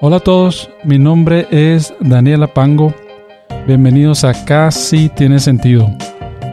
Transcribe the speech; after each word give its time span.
Hola 0.00 0.16
a 0.16 0.20
todos, 0.20 0.68
mi 0.82 0.98
nombre 0.98 1.46
es 1.52 1.94
Daniela 2.00 2.52
Pango. 2.52 2.92
Bienvenidos 3.64 4.24
a 4.24 4.44
Casi 4.44 5.08
Tiene 5.08 5.38
Sentido, 5.38 5.88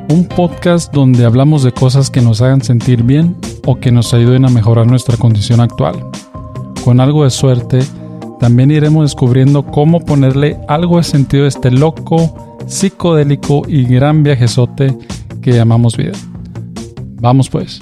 un 0.10 0.28
podcast 0.28 0.94
donde 0.94 1.26
hablamos 1.26 1.64
de 1.64 1.72
cosas 1.72 2.12
que 2.12 2.22
nos 2.22 2.40
hagan 2.42 2.62
sentir 2.62 3.02
bien 3.02 3.36
o 3.66 3.80
que 3.80 3.92
nos 3.92 4.14
ayuden 4.14 4.46
a 4.46 4.50
mejorar 4.50 4.86
nuestra 4.86 5.18
condición 5.18 5.60
actual. 5.60 5.96
Con 6.86 7.00
algo 7.00 7.24
de 7.24 7.32
suerte, 7.32 7.80
también 8.40 8.70
iremos 8.70 9.06
descubriendo 9.06 9.66
cómo 9.66 10.02
ponerle 10.02 10.60
algo 10.68 10.98
de 10.98 11.04
sentido 11.04 11.46
a 11.46 11.48
este 11.48 11.72
loco, 11.72 12.58
psicodélico 12.68 13.64
y 13.68 13.86
gran 13.86 14.22
viajezote 14.22 14.96
que 15.42 15.52
llamamos 15.52 15.98
vida. 15.98 16.14
Vamos 17.20 17.50
pues. 17.50 17.82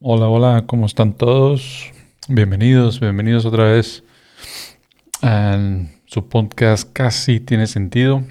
Hola, 0.00 0.28
hola, 0.28 0.64
¿cómo 0.68 0.86
están 0.86 1.14
todos? 1.14 1.90
Bienvenidos, 2.28 3.00
bienvenidos 3.00 3.44
otra 3.44 3.64
vez 3.64 4.04
su 5.20 6.28
podcast 6.28 6.90
Casi 6.92 7.40
Tiene 7.40 7.66
Sentido. 7.66 8.24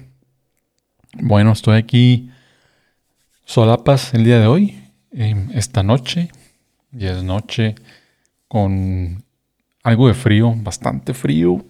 Bueno, 1.14 1.52
estoy 1.52 1.76
aquí 1.76 2.30
solapas 3.44 4.12
el 4.14 4.24
día 4.24 4.40
de 4.40 4.46
hoy, 4.46 4.82
esta 5.12 5.84
noche, 5.84 6.30
ya 6.90 7.12
es 7.12 7.22
noche, 7.22 7.76
con 8.48 9.22
algo 9.84 10.08
de 10.08 10.14
frío, 10.14 10.52
bastante 10.56 11.14
frío 11.14 11.64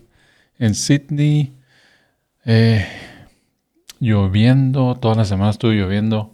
en 0.58 0.74
Sydney, 0.74 1.54
eh, 2.46 2.86
lloviendo, 3.98 4.96
toda 4.96 5.16
la 5.16 5.24
semana 5.26 5.50
estuve 5.50 5.74
lloviendo. 5.74 6.32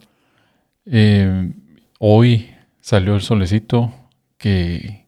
Eh, 0.84 1.52
hoy 1.98 2.54
salió 2.80 3.16
el 3.16 3.22
solecito 3.22 3.92
que, 4.38 5.06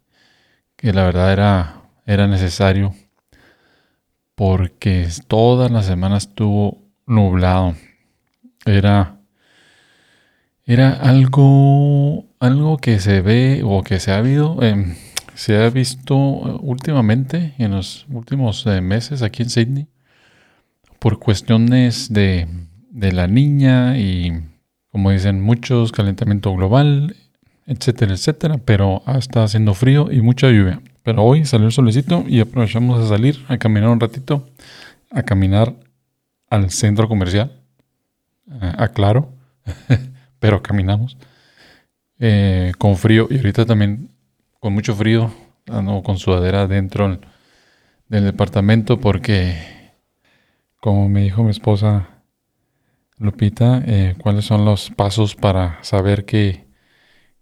que 0.74 0.92
la 0.92 1.04
verdad 1.04 1.32
era, 1.32 1.82
era 2.06 2.26
necesario 2.26 2.92
porque 4.38 5.08
toda 5.26 5.68
la 5.68 5.82
semana 5.82 6.16
estuvo 6.16 6.78
nublado. 7.08 7.74
Era, 8.64 9.16
era 10.64 10.92
algo, 10.92 12.24
algo 12.38 12.76
que 12.76 13.00
se 13.00 13.20
ve 13.20 13.62
o 13.64 13.82
que 13.82 13.98
se 13.98 14.12
ha 14.12 14.18
habido, 14.18 14.62
em, 14.62 14.94
se 15.34 15.56
ha 15.56 15.68
visto 15.70 16.16
últimamente 16.16 17.54
en 17.58 17.72
los 17.72 18.06
últimos 18.10 18.64
eh, 18.66 18.80
meses 18.80 19.22
aquí 19.22 19.42
en 19.42 19.50
Sydney 19.50 19.86
por 21.00 21.18
cuestiones 21.18 22.12
de, 22.12 22.46
de 22.90 23.10
la 23.10 23.26
niña 23.26 23.98
y, 23.98 24.44
como 24.92 25.10
dicen 25.10 25.40
muchos, 25.40 25.90
calentamiento 25.90 26.54
global, 26.54 27.16
etcétera, 27.66 28.12
etcétera. 28.12 28.58
Pero 28.64 29.02
está 29.18 29.42
haciendo 29.42 29.74
frío 29.74 30.12
y 30.12 30.22
mucha 30.22 30.48
lluvia. 30.48 30.80
Pero 31.08 31.24
hoy 31.24 31.46
salió 31.46 31.68
el 31.68 31.72
solecito 31.72 32.22
y 32.28 32.40
aprovechamos 32.40 33.02
a 33.02 33.08
salir 33.08 33.42
a 33.48 33.56
caminar 33.56 33.88
un 33.88 33.98
ratito, 33.98 34.46
a 35.10 35.22
caminar 35.22 35.72
al 36.50 36.70
centro 36.70 37.08
comercial, 37.08 37.62
aclaro, 38.60 39.32
pero 40.38 40.62
caminamos 40.62 41.16
eh, 42.18 42.72
con 42.76 42.98
frío 42.98 43.26
y 43.30 43.38
ahorita 43.38 43.64
también 43.64 44.10
con 44.60 44.74
mucho 44.74 44.94
frío, 44.94 45.32
ando 45.66 46.02
con 46.02 46.18
sudadera 46.18 46.66
dentro 46.66 47.18
del 48.08 48.24
departamento 48.24 49.00
porque, 49.00 49.56
como 50.78 51.08
me 51.08 51.22
dijo 51.22 51.42
mi 51.42 51.52
esposa 51.52 52.06
Lupita, 53.16 53.82
eh, 53.86 54.14
cuáles 54.20 54.44
son 54.44 54.66
los 54.66 54.90
pasos 54.90 55.36
para 55.36 55.82
saber 55.82 56.26
que, 56.26 56.66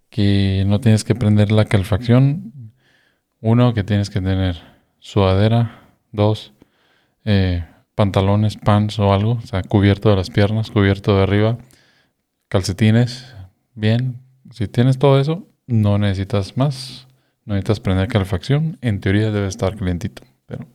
que 0.09 0.63
no 0.69 0.81
tienes 0.81 1.03
que 1.03 1.17
prender 1.17 1.51
la 1.51 1.65
calefacción 1.65 2.53
uno, 3.41 3.75
que 3.75 3.85
tienes 3.85 4.11
que 4.11 4.21
tener 4.21 4.57
sudadera. 4.99 5.83
Dos, 6.13 6.53
eh, 7.25 7.65
pantalones, 7.95 8.57
pants 8.57 8.99
o 8.99 9.13
algo. 9.13 9.33
O 9.33 9.47
sea, 9.47 9.63
cubierto 9.63 10.11
de 10.11 10.17
las 10.17 10.31
piernas, 10.31 10.71
cubierto 10.71 11.17
de 11.17 11.23
arriba. 11.23 11.59
Calcetines. 12.49 13.35
Bien. 13.75 14.21
Si 14.51 14.69
tienes 14.69 14.99
todo 14.99 15.21
eso, 15.21 15.47
no 15.67 15.99
necesitas 15.99 16.57
más. 16.57 17.07
No 17.45 17.55
necesitas 17.55 17.81
prender 17.81 18.09
calefacción. 18.09 18.79
En 18.81 19.01
teoría 19.01 19.31
debe 19.31 19.49
estar 19.49 19.77
calientito. 19.77 20.23
Pero 20.47 20.67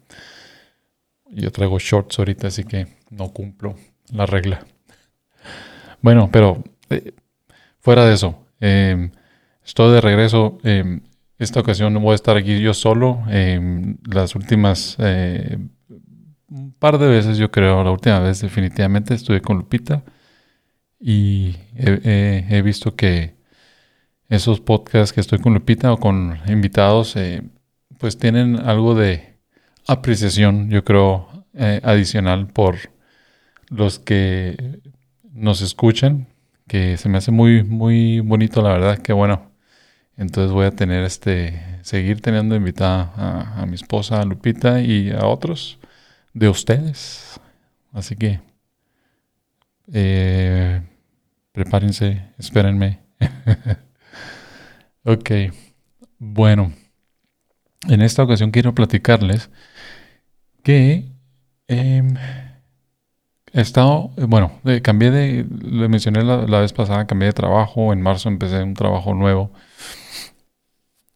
yo 1.29 1.51
traigo 1.51 1.79
shorts 1.79 2.19
ahorita, 2.19 2.47
así 2.47 2.63
que 2.63 2.87
no 3.09 3.29
cumplo 3.31 3.75
la 4.11 4.25
regla. 4.25 4.65
Bueno, 6.01 6.29
pero 6.31 6.63
eh, 6.89 7.13
fuera 7.79 8.05
de 8.05 8.13
eso, 8.13 8.45
eh, 8.59 9.11
estoy 9.63 9.93
de 9.93 10.01
regreso. 10.01 10.57
Esta 11.41 11.59
ocasión 11.59 11.99
voy 12.03 12.11
a 12.11 12.15
estar 12.15 12.37
aquí 12.37 12.61
yo 12.61 12.71
solo. 12.75 13.23
Em, 13.27 13.97
las 14.05 14.35
últimas 14.35 14.95
eh, 14.99 15.57
un 16.47 16.71
par 16.73 16.99
de 16.99 17.07
veces, 17.07 17.39
yo 17.39 17.49
creo, 17.49 17.83
la 17.83 17.89
última 17.89 18.19
vez 18.19 18.41
definitivamente 18.41 19.15
estuve 19.15 19.41
con 19.41 19.57
Lupita 19.57 20.03
y 20.99 21.55
he, 21.75 22.61
visto 22.63 22.95
que 22.95 23.33
esos 24.29 24.59
podcasts 24.59 25.13
que 25.13 25.19
estoy 25.19 25.39
con 25.39 25.55
Lupita 25.55 25.91
o 25.91 25.97
con 25.97 26.37
invitados, 26.47 27.15
eh, 27.15 27.41
pues 27.97 28.19
tienen 28.19 28.59
algo 28.59 28.93
de 28.93 29.39
apreciación, 29.87 30.69
yo 30.69 30.83
creo, 30.83 31.27
eh, 31.55 31.81
adicional 31.83 32.49
por 32.49 32.75
los 33.67 33.97
que 33.97 34.79
nos 35.33 35.63
escuchan, 35.63 36.27
que 36.67 36.97
se 36.97 37.09
me 37.09 37.17
hace 37.17 37.31
muy, 37.31 37.63
muy 37.63 38.19
bonito, 38.19 38.61
la 38.61 38.73
verdad, 38.73 38.99
que 38.99 39.11
bueno 39.11 39.50
entonces 40.17 40.51
voy 40.51 40.65
a 40.65 40.71
tener 40.71 41.03
este, 41.03 41.79
seguir 41.81 42.21
teniendo 42.21 42.55
invitada 42.55 43.13
a, 43.15 43.65
mi 43.65 43.75
esposa 43.75 44.23
Lupita 44.25 44.81
y 44.81 45.11
a 45.11 45.25
otros 45.25 45.79
de 46.33 46.49
ustedes. 46.49 47.39
Así 47.91 48.15
que 48.15 48.39
eh, 49.91 50.81
prepárense, 51.51 52.23
espérenme. 52.37 52.99
ok, 55.03 55.31
bueno, 56.19 56.73
en 57.87 58.01
esta 58.01 58.23
ocasión 58.23 58.51
quiero 58.51 58.75
platicarles 58.75 59.49
que 60.63 61.11
em, 61.67 62.15
he 63.53 63.61
estado, 63.61 64.11
bueno, 64.17 64.59
cambié 64.83 65.11
de, 65.11 65.45
le 65.61 65.89
mencioné 65.89 66.23
la 66.23 66.59
vez 66.59 66.73
pasada, 66.73 67.07
cambié 67.07 67.27
de 67.27 67.33
trabajo, 67.33 67.91
en 67.91 68.01
marzo 68.01 68.29
empecé 68.29 68.61
un 68.63 68.75
trabajo 68.75 69.13
nuevo 69.13 69.51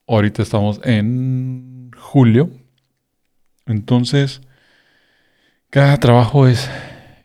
Ahorita 0.08 0.44
estamos 0.44 0.80
en 0.84 1.90
julio. 1.98 2.52
Entonces, 3.66 4.42
cada 5.72 5.98
trabajo 5.98 6.48
es, 6.48 6.70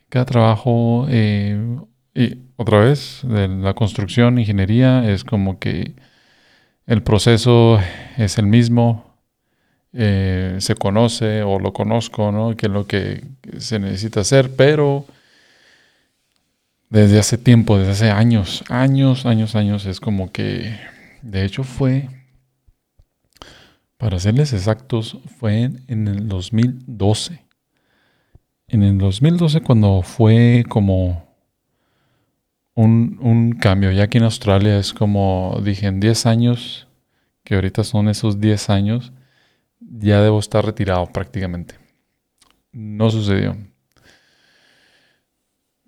cada 0.09 0.25
trabajo, 0.25 1.07
eh, 1.11 1.79
y 2.15 2.39
otra 2.57 2.81
vez, 2.81 3.21
de 3.25 3.49
la 3.49 3.75
construcción, 3.75 4.39
ingeniería, 4.39 5.11
es 5.11 5.25
como 5.25 5.59
que 5.59 5.95
el 6.87 7.03
proceso 7.03 7.79
es 8.17 8.39
el 8.39 8.47
mismo, 8.47 9.15
eh, 9.93 10.57
se 10.61 10.75
conoce 10.75 11.43
o 11.43 11.59
lo 11.59 11.73
conozco, 11.73 12.33
¿no? 12.33 12.57
Que 12.57 12.67
es 12.67 12.73
lo 12.73 12.87
que 12.87 13.25
se 13.59 13.79
necesita 13.79 14.21
hacer, 14.21 14.57
pero 14.57 15.05
desde 16.89 17.19
hace 17.19 17.39
tiempo, 17.39 17.79
desde 17.79 17.93
hace 17.93 18.11
años, 18.11 18.65
años, 18.69 19.27
años, 19.27 19.55
años, 19.55 19.87
es 19.87 20.01
como 20.01 20.33
que, 20.33 20.77
de 21.23 21.45
hecho 21.45 21.63
fue 21.63 22.09
para 24.01 24.19
serles 24.19 24.55
exactos, 24.55 25.19
fue 25.39 25.71
en, 25.87 26.09
el 26.09 26.27
2012. 26.27 27.45
En 28.67 28.83
el 28.83 28.97
2012 28.97 29.61
cuando 29.61 30.01
fue 30.01 30.65
como 30.67 31.29
un, 32.75 33.59
cambio, 33.61 33.93
ya 33.93 34.09
que 34.09 34.17
en 34.17 34.25
Australia 34.25 34.79
es 34.79 34.95
como, 34.95 35.61
dije, 35.63 35.87
en 35.87 36.01
10 36.01 36.25
años, 36.25 36.89
que 37.45 37.57
ahorita 37.57 37.85
son 37.85 38.09
esos 38.09 38.41
10 38.41 38.71
años, 38.71 39.13
ya 39.81 40.23
debo 40.23 40.39
estar 40.39 40.65
retirado 40.65 41.05
prácticamente. 41.13 41.75
No 42.73 43.11
sucedió. 43.11 43.55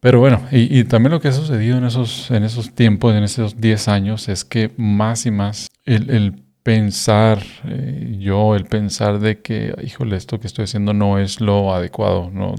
Pero 0.01 0.21
bueno, 0.21 0.47
y, 0.51 0.85
también 0.85 1.13
lo 1.13 1.21
que 1.23 1.29
ha 1.29 1.33
sucedido 1.33 1.79
en 1.79 1.85
esos, 1.85 2.31
en 2.31 2.45
esos 2.45 2.75
tiempos, 2.75 3.15
en 3.15 3.23
esos 3.23 3.59
10 3.59 3.89
años, 3.89 4.29
es 4.29 4.45
que 4.45 4.71
más 4.77 5.25
y 5.25 5.31
más 5.31 5.71
el 5.87 6.43
pensar, 6.63 7.43
eh, 7.65 8.17
yo 8.19 8.55
el 8.55 8.65
pensar 8.67 9.19
de 9.19 9.41
que, 9.41 9.75
híjole, 9.85 10.17
esto 10.17 10.41
que 10.41 10.47
estoy 10.47 10.65
haciendo 10.65 10.95
no 10.95 11.19
es 11.19 11.41
lo 11.41 11.75
adecuado, 11.75 12.31
no, 12.31 12.55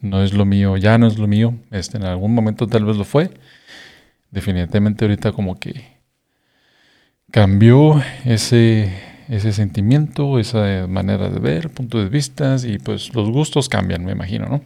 no 0.00 0.22
es 0.22 0.32
lo 0.34 0.44
mío, 0.44 0.76
ya 0.76 0.98
no 0.98 1.06
es 1.06 1.18
lo 1.18 1.26
mío, 1.26 1.54
este, 1.70 1.98
en 1.98 2.04
algún 2.04 2.34
momento 2.34 2.66
tal 2.66 2.84
vez 2.84 2.96
lo 2.96 3.04
fue, 3.04 3.30
definitivamente 4.30 5.04
ahorita 5.04 5.32
como 5.32 5.58
que 5.58 5.98
cambió 7.30 8.02
ese, 8.24 8.92
ese 9.28 9.52
sentimiento, 9.52 10.38
esa 10.38 10.86
manera 10.88 11.28
de 11.30 11.40
ver, 11.40 11.70
puntos 11.70 12.02
de 12.02 12.08
vista 12.10 12.56
y 12.64 12.78
pues 12.78 13.14
los 13.14 13.30
gustos 13.30 13.68
cambian, 13.68 14.04
me 14.04 14.12
imagino, 14.12 14.46
¿no? 14.46 14.62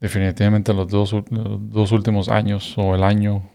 Definitivamente 0.00 0.74
los 0.74 0.88
dos, 0.88 1.12
los 1.12 1.70
dos 1.70 1.92
últimos 1.92 2.28
años 2.28 2.74
o 2.76 2.94
el 2.94 3.02
año 3.02 3.53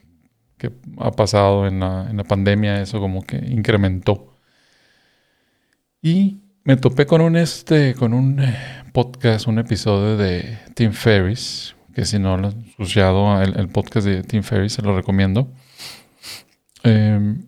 que 0.60 0.72
ha 0.98 1.12
pasado 1.12 1.66
en 1.66 1.80
la, 1.80 2.24
pandemia, 2.28 2.82
eso 2.82 3.00
como 3.00 3.24
que 3.24 3.38
incrementó. 3.38 4.36
Y 6.02 6.42
me 6.64 6.76
topé 6.76 7.06
con 7.06 7.22
un, 7.22 7.38
este, 7.38 7.96
con 7.96 8.14
un 8.14 8.42
eh, 8.42 8.56
podcast, 8.94 9.48
un 9.48 9.58
episodio 9.58 10.18
de 10.18 10.60
Tim 10.76 10.92
Ferriss, 10.92 11.76
que 11.96 12.06
si 12.06 12.20
no 12.20 12.38
lo 12.38 12.50
han 12.50 12.62
escuchado, 12.66 13.42
el, 13.42 13.70
podcast 13.70 14.06
de 14.06 14.22
Tim 14.22 14.44
Ferriss, 14.44 14.74
se 14.74 14.82
lo 14.82 14.96
recomiendo. 14.96 15.50
Em, 16.84 17.48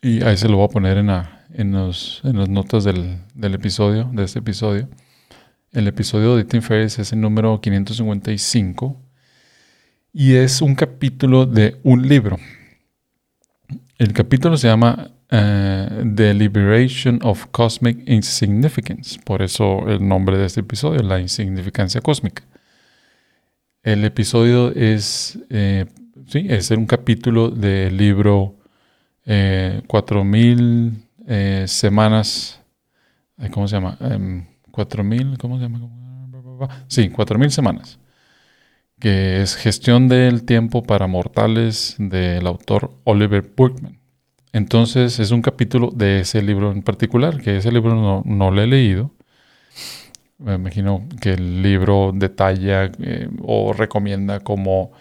y 0.00 0.22
ahí 0.24 0.36
se 0.36 0.48
lo 0.48 0.56
voy 0.56 0.66
a 0.66 0.68
poner 0.68 0.96
en, 0.96 1.10
en, 1.52 1.72
los, 1.72 2.22
en 2.24 2.38
las 2.38 2.48
notas 2.48 2.82
del, 2.84 3.18
del, 3.34 3.54
episodio, 3.54 4.10
de 4.12 4.24
este 4.24 4.38
episodio. 4.38 4.88
El 5.72 5.86
episodio 5.86 6.34
de 6.34 6.44
Tim 6.44 6.62
Ferriss 6.62 6.98
es 6.98 7.12
el 7.12 7.20
número 7.20 7.60
555 7.60 9.07
y 10.18 10.34
es 10.34 10.62
un 10.62 10.74
capítulo 10.74 11.46
de 11.46 11.76
un 11.84 12.08
libro. 12.08 12.38
El 13.98 14.12
capítulo 14.12 14.56
se 14.56 14.66
llama 14.66 15.12
uh, 15.30 16.14
The 16.16 16.34
Liberation 16.34 17.20
of 17.22 17.46
Cosmic 17.52 18.02
Insignificance, 18.08 19.20
por 19.24 19.42
eso 19.42 19.88
el 19.88 20.08
nombre 20.08 20.36
de 20.36 20.46
este 20.46 20.58
episodio, 20.58 21.04
la 21.04 21.20
insignificancia 21.20 22.00
cósmica. 22.00 22.42
El 23.84 24.04
episodio 24.04 24.72
es, 24.74 25.38
eh, 25.50 25.86
sí, 26.26 26.46
es 26.48 26.68
un 26.72 26.86
capítulo 26.86 27.50
del 27.50 27.96
libro 27.96 28.56
eh, 29.24 29.82
4000 29.86 30.94
eh, 31.28 31.64
semanas, 31.68 32.60
¿cómo 33.52 33.68
se 33.68 33.76
llama? 33.76 33.96
4000, 34.72 35.20
em, 35.20 35.36
¿cómo 35.36 35.58
se 35.58 35.62
llama? 35.62 35.88
Sí, 36.88 37.08
4000 37.08 37.52
semanas 37.52 38.00
que 39.00 39.42
es 39.42 39.56
Gestión 39.56 40.08
del 40.08 40.44
Tiempo 40.44 40.82
para 40.82 41.06
Mortales 41.06 41.96
del 41.98 42.46
autor 42.46 42.92
Oliver 43.04 43.42
Burkman. 43.56 43.98
Entonces 44.52 45.18
es 45.20 45.30
un 45.30 45.42
capítulo 45.42 45.90
de 45.94 46.20
ese 46.20 46.42
libro 46.42 46.72
en 46.72 46.82
particular, 46.82 47.40
que 47.40 47.58
ese 47.58 47.70
libro 47.72 47.94
no, 47.94 48.22
no 48.24 48.50
lo 48.50 48.62
he 48.62 48.66
leído. 48.66 49.12
Me 50.38 50.54
imagino 50.54 51.06
que 51.20 51.32
el 51.32 51.62
libro 51.62 52.12
detalla 52.14 52.90
eh, 53.00 53.28
o 53.42 53.72
recomienda 53.72 54.40
como, 54.40 54.92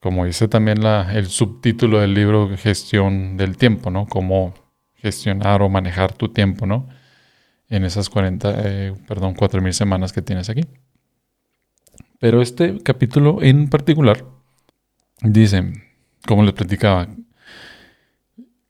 como 0.00 0.26
dice 0.26 0.46
también 0.48 0.82
la, 0.82 1.12
el 1.14 1.26
subtítulo 1.28 2.00
del 2.00 2.14
libro, 2.14 2.50
gestión 2.56 3.36
del 3.36 3.56
tiempo, 3.56 3.90
¿no? 3.90 4.06
Cómo 4.06 4.54
gestionar 4.96 5.62
o 5.62 5.68
manejar 5.68 6.12
tu 6.12 6.28
tiempo, 6.28 6.66
¿no? 6.66 6.88
En 7.68 7.84
esas 7.84 8.10
40, 8.10 8.54
eh, 8.64 8.94
perdón, 9.06 9.34
4.000 9.34 9.72
semanas 9.72 10.12
que 10.12 10.22
tienes 10.22 10.50
aquí. 10.50 10.62
Pero 12.18 12.42
este 12.42 12.82
capítulo 12.82 13.42
en 13.42 13.68
particular 13.68 14.24
dice, 15.22 15.72
como 16.26 16.42
les 16.42 16.52
platicaba, 16.52 17.08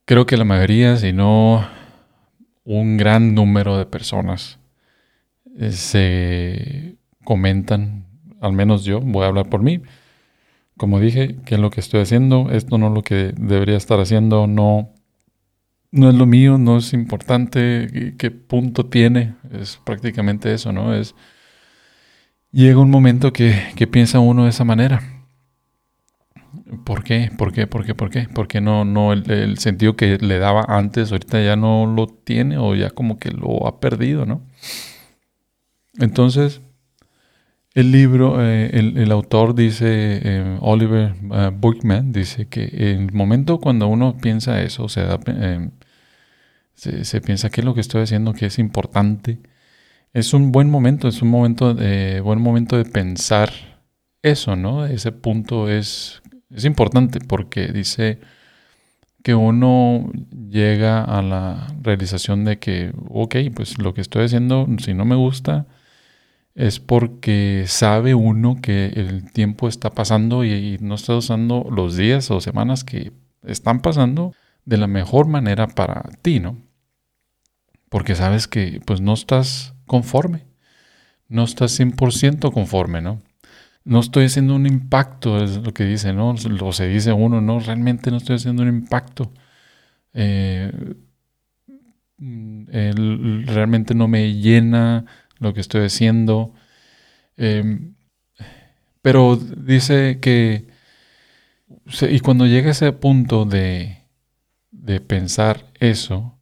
creo 0.04 0.26
que 0.26 0.36
la 0.36 0.44
mayoría, 0.44 0.96
si 0.96 1.12
no 1.12 1.66
un 2.64 2.98
gran 2.98 3.34
número 3.34 3.78
de 3.78 3.86
personas, 3.86 4.58
eh, 5.58 5.72
se 5.72 6.96
comentan, 7.24 8.04
al 8.40 8.52
menos 8.52 8.84
yo, 8.84 9.00
voy 9.00 9.24
a 9.24 9.28
hablar 9.28 9.48
por 9.48 9.62
mí, 9.62 9.80
como 10.76 11.00
dije, 11.00 11.36
qué 11.46 11.54
es 11.54 11.60
lo 11.60 11.70
que 11.70 11.80
estoy 11.80 12.02
haciendo, 12.02 12.50
esto 12.50 12.76
no 12.76 12.88
es 12.88 12.94
lo 12.94 13.02
que 13.02 13.32
debería 13.36 13.76
estar 13.76 13.98
haciendo, 13.98 14.46
no, 14.46 14.94
no 15.90 16.10
es 16.10 16.14
lo 16.14 16.26
mío, 16.26 16.58
no 16.58 16.76
es 16.76 16.92
importante, 16.92 18.14
qué 18.18 18.30
punto 18.30 18.86
tiene, 18.86 19.34
es 19.50 19.80
prácticamente 19.84 20.52
eso, 20.52 20.70
¿no? 20.72 20.94
Es 20.94 21.14
llega 22.52 22.78
un 22.80 22.90
momento 22.90 23.32
que, 23.32 23.88
piensa 23.90 24.20
uno 24.20 24.44
de 24.44 24.50
esa 24.50 24.64
manera. 24.64 25.02
¿Por 26.84 27.02
qué? 27.02 27.30
¿Por 27.36 27.52
qué? 27.52 27.66
¿Por 27.66 27.84
qué? 27.84 27.94
¿Por 27.94 28.10
qué? 28.10 28.28
Porque 28.32 28.60
no, 28.60 28.84
no 28.84 29.12
el, 29.12 29.58
sentido 29.58 29.96
que 29.96 30.18
le 30.18 30.38
daba 30.38 30.64
antes, 30.68 31.12
ahorita 31.12 31.42
ya 31.42 31.56
no 31.56 31.86
lo 31.86 32.06
tiene 32.06 32.58
o 32.58 32.74
ya 32.74 32.90
como 32.90 33.18
que 33.18 33.30
lo 33.30 33.66
ha 33.66 33.80
perdido, 33.80 34.26
¿no? 34.26 34.42
Entonces, 35.98 36.60
el 37.74 37.92
libro, 37.92 38.44
eh, 38.44 38.70
el, 38.72 39.10
autor 39.12 39.54
dice, 39.54 39.86
eh, 40.22 40.58
Oliver 40.60 41.14
uh, 41.22 41.50
Buchman, 41.52 42.12
dice 42.12 42.48
que 42.48 42.64
el 42.64 43.12
momento 43.12 43.58
cuando 43.58 43.88
uno 43.88 44.16
piensa 44.18 44.62
eso, 44.62 44.88
se, 44.88 45.02
da, 45.02 45.20
se, 46.74 47.20
piensa 47.20 47.50
qué 47.50 47.60
es 47.60 47.64
lo 47.64 47.74
que 47.74 47.80
estoy 47.80 48.02
haciendo, 48.02 48.32
que 48.32 48.46
es 48.46 48.58
importante, 48.58 49.38
es 50.12 50.34
un 50.34 50.52
buen 50.52 50.70
momento, 50.70 51.08
es 51.08 51.22
un 51.22 51.30
momento 51.30 51.74
de, 51.74 52.20
buen 52.20 52.40
momento 52.40 52.76
de 52.76 52.84
pensar 52.84 53.50
eso, 54.22 54.56
¿no? 54.56 54.86
Ese 54.86 55.12
punto 55.12 55.68
es, 55.68 56.22
es 56.50 56.64
importante 56.64 57.20
porque 57.20 57.68
dice 57.68 58.20
que 59.22 59.34
uno 59.34 60.10
llega 60.48 61.04
a 61.04 61.22
la 61.22 61.66
realización 61.82 62.44
de 62.44 62.58
que, 62.58 62.92
ok, 63.08 63.36
pues 63.54 63.78
lo 63.78 63.94
que 63.94 64.00
estoy 64.00 64.24
haciendo, 64.24 64.66
si 64.78 64.94
no 64.94 65.04
me 65.04 65.16
gusta, 65.16 65.66
es 66.54 66.80
porque 66.80 67.64
sabe 67.66 68.14
uno 68.14 68.56
que 68.60 68.86
el 68.86 69.30
tiempo 69.32 69.68
está 69.68 69.90
pasando 69.90 70.44
y, 70.44 70.78
no 70.80 70.96
está 70.96 71.14
usando 71.14 71.66
los 71.70 71.96
días 71.96 72.30
o 72.30 72.40
semanas 72.40 72.84
que 72.84 73.12
están 73.44 73.80
pasando 73.80 74.32
de 74.64 74.76
la 74.76 74.88
mejor 74.88 75.28
manera 75.28 75.68
para 75.68 76.02
ti, 76.22 76.40
¿no? 76.40 76.58
Porque 77.88 78.16
sabes 78.16 78.48
que 78.48 78.80
pues 78.84 79.00
no 79.00 79.14
estás 79.14 79.74
conforme. 79.88 80.46
No 81.28 81.44
estás 81.44 81.72
100% 81.72 82.52
conforme, 82.52 83.02
¿no? 83.02 83.20
No 83.84 84.00
estoy 84.00 84.26
haciendo 84.26 84.54
un 84.54 84.66
impacto, 84.66 85.42
es 85.42 85.56
lo 85.56 85.74
que 85.74 85.84
dice, 85.84 86.12
¿no? 86.12 86.34
Lo 86.48 86.72
se 86.72 86.88
dice 86.88 87.12
uno, 87.12 87.40
no, 87.40 87.58
realmente 87.58 88.10
no 88.12 88.18
estoy 88.18 88.36
haciendo 88.36 88.62
un 88.62 88.68
impacto. 88.68 89.32
Eh, 90.14 90.72
realmente 92.18 93.94
no 93.94 94.08
me 94.08 94.34
llena 94.34 95.04
lo 95.38 95.54
que 95.54 95.60
estoy 95.60 95.86
haciendo. 95.86 96.54
Em, 97.36 97.94
pero 99.02 99.36
dice 99.36 100.18
que, 100.20 100.68
y 102.10 102.20
cuando 102.20 102.46
llega 102.46 102.70
ese 102.70 102.92
punto 102.92 103.44
de, 103.44 103.98
de 104.70 105.00
pensar 105.00 105.66
eso, 105.80 106.37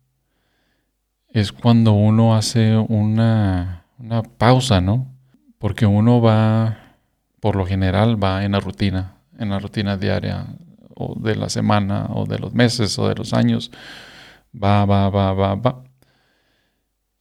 es 1.40 1.52
cuando 1.52 1.92
uno 1.92 2.34
hace 2.34 2.78
una, 2.78 3.84
pausa, 4.38 4.80
¿no? 4.80 5.06
Porque 5.58 5.84
uno 5.84 6.22
va, 6.22 6.78
por 7.40 7.56
lo 7.56 7.66
general, 7.66 8.22
va 8.22 8.44
en 8.44 8.52
la 8.52 8.60
rutina, 8.60 9.18
en 9.38 9.50
la 9.50 9.58
rutina 9.58 9.98
diaria, 9.98 10.46
o 10.94 11.14
de 11.20 11.34
la 11.36 11.50
semana, 11.50 12.06
o 12.08 12.24
de 12.24 12.38
los 12.38 12.54
meses, 12.54 12.98
o 12.98 13.08
de 13.08 13.16
los 13.16 13.34
años. 13.34 13.70
Va, 14.54 14.86
va, 14.86 15.10
va, 15.10 15.34
va, 15.34 15.54
va. 15.56 15.84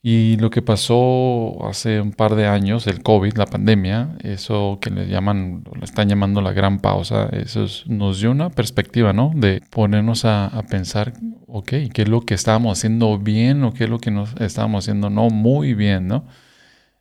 Y 0.08 0.38
lo 0.38 0.52
que 0.52 0.62
pasó 0.62 1.68
hace 1.68 2.00
un 2.00 2.12
par 2.12 2.36
de 2.36 2.46
años, 2.46 2.86
el 2.86 3.02
COVID, 3.02 3.38
la 3.38 3.48
pandemia, 3.48 4.16
eso 4.22 4.78
que 4.80 4.92
le 4.92 5.08
llaman, 5.08 5.64
le 5.80 5.84
están 5.84 6.08
llamando 6.08 6.42
la 6.42 6.54
gran 6.54 6.78
pausa, 6.78 7.28
eso 7.32 7.66
nos 7.88 8.20
dio 8.20 8.30
una 8.30 8.52
perspectiva, 8.52 9.14
¿no? 9.14 9.32
De 9.34 9.64
ponernos 9.72 10.24
a, 10.26 10.64
pensar, 10.70 11.14
ok, 11.48 11.70
¿qué 11.92 12.04
es 12.04 12.08
lo 12.08 12.22
que 12.22 12.36
estábamos 12.36 12.78
haciendo 12.78 13.18
bien 13.18 13.64
o 13.64 13.74
qué 13.74 13.86
es 13.86 13.90
lo 13.90 13.98
que 13.98 14.12
nos 14.12 14.36
estábamos 14.40 14.86
haciendo 14.86 15.10
no 15.10 15.30
muy 15.32 15.74
bien, 15.74 16.08
¿no? 16.08 16.28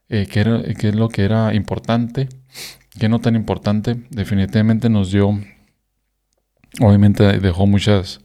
Eh, 0.09 0.27
¿qué, 0.27 0.75
¿Qué 0.81 0.89
es 0.89 0.95
lo 0.95 1.11
que 1.11 1.25
era 1.25 1.53
importante? 1.53 2.31
¿Qué 2.99 3.11
no 3.11 3.21
tan 3.21 3.37
importante? 3.37 3.97
Definitivamente 4.09 4.89
nos 4.89 5.13
dio, 5.13 5.39
obviamente 6.81 7.39
dejó 7.39 7.67
muchas 7.67 8.23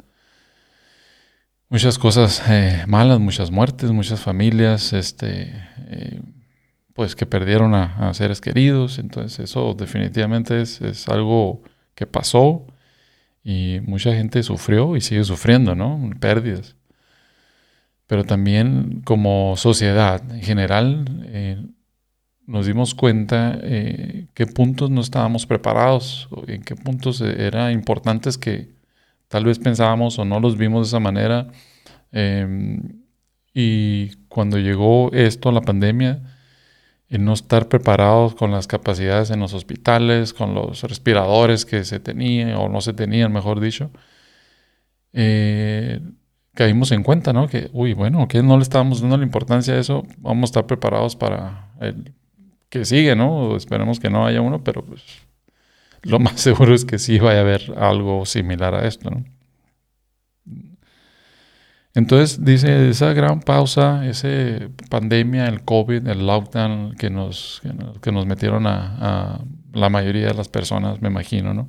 muchas 1.69 1.99
cosas 1.99 2.41
eh, 2.49 2.83
malas, 2.87 3.19
muchas 3.19 3.51
muertes, 3.51 3.91
muchas 3.91 4.19
familias, 4.19 4.91
este, 4.93 5.53
eh, 5.87 6.21
pues 6.93 7.15
que 7.15 7.25
perdieron 7.25 7.73
a, 7.75 8.13
seres 8.13 8.41
queridos. 8.41 8.99
Entonces 8.99 9.39
eso 9.39 9.75
definitivamente 9.75 10.61
es, 10.61 10.81
es, 10.81 11.07
algo 11.07 11.61
que 11.95 12.07
pasó 12.07 12.65
y 13.43 13.79
mucha 13.85 14.13
gente 14.13 14.43
sufrió 14.43 14.95
y 14.95 15.01
sigue 15.01 15.23
sufriendo, 15.23 15.75
¿no? 15.75 16.09
Pérdidas. 16.19 16.75
Pero 18.07 18.23
también 18.23 19.01
como 19.05 19.55
sociedad 19.55 20.21
en 20.31 20.41
general 20.41 21.05
eh, 21.27 21.63
nos 22.47 22.65
dimos 22.65 22.95
cuenta 22.95 23.59
qué 23.61 24.47
puntos 24.47 24.89
no 24.89 25.01
estábamos 25.01 25.45
preparados, 25.45 26.27
en 26.47 26.63
qué 26.63 26.75
puntos 26.75 27.21
eran 27.21 27.71
importantes 27.71 28.39
que 28.39 28.78
tal 29.29 29.45
vez 29.45 29.59
pensábamos 29.59 30.19
o 30.19 30.25
no 30.25 30.41
los 30.41 30.57
vimos 30.57 30.87
de 30.87 30.89
esa 30.89 30.99
manera. 30.99 31.47
Em, 32.11 33.03
y 33.53 34.15
cuando 34.27 34.57
llegó 34.57 35.11
esto, 35.13 35.51
la 35.51 35.61
pandemia, 35.61 36.21
el 37.09 37.23
no 37.25 37.33
estar 37.33 37.67
preparados 37.69 38.35
con 38.35 38.51
las 38.51 38.67
capacidades 38.67 39.31
en 39.31 39.39
los 39.39 39.53
hospitales, 39.53 40.33
con 40.33 40.53
los 40.53 40.83
respiradores 40.83 41.65
que 41.65 41.83
se 41.85 41.99
tenían 41.99 42.53
o 42.55 42.69
no 42.69 42.81
se 42.81 42.93
tenían, 42.93 43.31
mejor 43.33 43.59
dicho, 43.59 43.91
eh, 45.13 46.01
caímos 46.53 46.91
en 46.91 47.03
cuenta, 47.03 47.33
¿no? 47.33 47.47
Que, 47.47 47.69
uy, 47.73 47.93
bueno, 47.93 48.27
que 48.27 48.43
no 48.43 48.57
le 48.57 48.63
estábamos 48.63 49.01
dando 49.01 49.17
la 49.17 49.23
importancia 49.23 49.73
a 49.75 49.79
eso, 49.79 50.03
vamos 50.17 50.43
a 50.43 50.51
estar 50.51 50.67
preparados 50.67 51.15
para 51.15 51.71
el 51.81 52.13
que 52.69 52.85
sigue, 52.85 53.15
¿no? 53.15 53.55
Esperemos 53.55 53.99
que 53.99 54.09
no 54.09 54.25
haya 54.25 54.41
uno, 54.41 54.63
pero 54.63 54.83
pues 54.83 55.01
lo 56.03 56.19
más 56.19 56.39
seguro 56.41 56.73
es 56.73 56.85
que 56.85 56.99
sí 56.99 57.19
vaya 57.19 57.39
a 57.39 57.41
haber 57.41 57.73
algo 57.77 58.25
similar 58.25 58.75
a 58.75 58.87
esto, 58.87 59.09
¿no? 59.09 59.23
Entonces, 61.95 62.45
dice, 62.45 62.89
esa 62.89 63.13
gran 63.13 63.41
pausa, 63.41 64.07
esa 64.07 64.29
pandemia, 64.89 65.47
el 65.47 65.63
COVID, 65.63 66.07
el 66.07 66.25
lockdown 66.27 66.95
que 66.95 67.09
nos, 67.09 67.61
que 68.01 68.11
nos, 68.11 68.25
metieron 68.25 68.67
a, 68.67 69.41
la 69.73 69.89
mayoría 69.89 70.27
de 70.27 70.33
las 70.33 70.47
personas, 70.47 71.01
me 71.01 71.09
imagino, 71.09 71.53
¿no? 71.53 71.67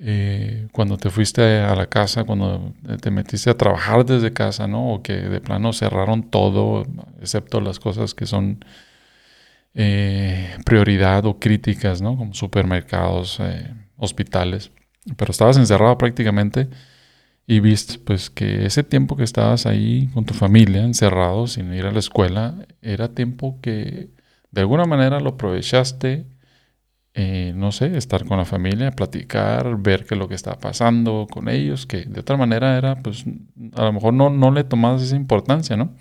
Eh, 0.00 0.68
cuando 0.72 0.96
te 0.96 1.10
fuiste 1.10 1.60
a 1.60 1.74
la 1.74 1.86
casa, 1.86 2.24
cuando 2.24 2.72
te 3.00 3.10
metiste 3.10 3.50
a 3.50 3.56
trabajar 3.56 4.04
desde 4.04 4.32
casa, 4.32 4.66
¿no? 4.66 4.94
O 4.94 5.02
que 5.02 5.14
de 5.14 5.40
plano 5.40 5.72
cerraron 5.72 6.24
todo, 6.24 6.84
excepto 7.20 7.60
las 7.60 7.78
cosas 7.78 8.14
que 8.14 8.26
son 8.26 8.64
eh, 9.74 10.56
prioridad 10.64 11.24
o 11.26 11.38
críticas, 11.38 12.02
¿no? 12.02 12.16
Como 12.16 12.34
supermercados, 12.34 13.38
eh, 13.40 13.74
hospitales. 13.96 14.72
Pero 15.16 15.30
estabas 15.30 15.56
encerrado 15.56 15.96
prácticamente 15.98 16.68
y 17.46 17.60
viste 17.60 17.98
pues 17.98 18.30
que 18.30 18.66
ese 18.66 18.84
tiempo 18.84 19.16
que 19.16 19.24
estabas 19.24 19.66
ahí 19.66 20.08
con 20.14 20.24
tu 20.24 20.34
familia, 20.34 20.82
encerrado, 20.84 21.46
sin 21.46 21.72
ir 21.74 21.86
a 21.86 21.92
la 21.92 21.98
escuela, 21.98 22.54
era 22.82 23.14
tiempo 23.14 23.58
que 23.60 24.10
de 24.50 24.60
alguna 24.60 24.84
manera 24.84 25.20
lo 25.20 25.30
aprovechaste, 25.30 26.26
eh, 27.14 27.52
no 27.56 27.72
sé, 27.72 27.96
estar 27.96 28.24
con 28.24 28.38
la 28.38 28.44
familia, 28.44 28.92
platicar, 28.92 29.76
ver 29.82 30.06
qué 30.06 30.14
es 30.14 30.18
lo 30.18 30.28
que 30.28 30.36
está 30.36 30.58
pasando 30.58 31.26
con 31.30 31.48
ellos, 31.48 31.86
que 31.86 32.04
de 32.04 32.20
otra 32.20 32.36
manera 32.36 32.76
era, 32.78 32.96
pues, 32.96 33.24
a 33.74 33.84
lo 33.84 33.92
mejor 33.92 34.14
no, 34.14 34.30
no 34.30 34.52
le 34.52 34.64
tomabas 34.64 35.02
esa 35.02 35.16
importancia, 35.16 35.76
¿no? 35.76 35.94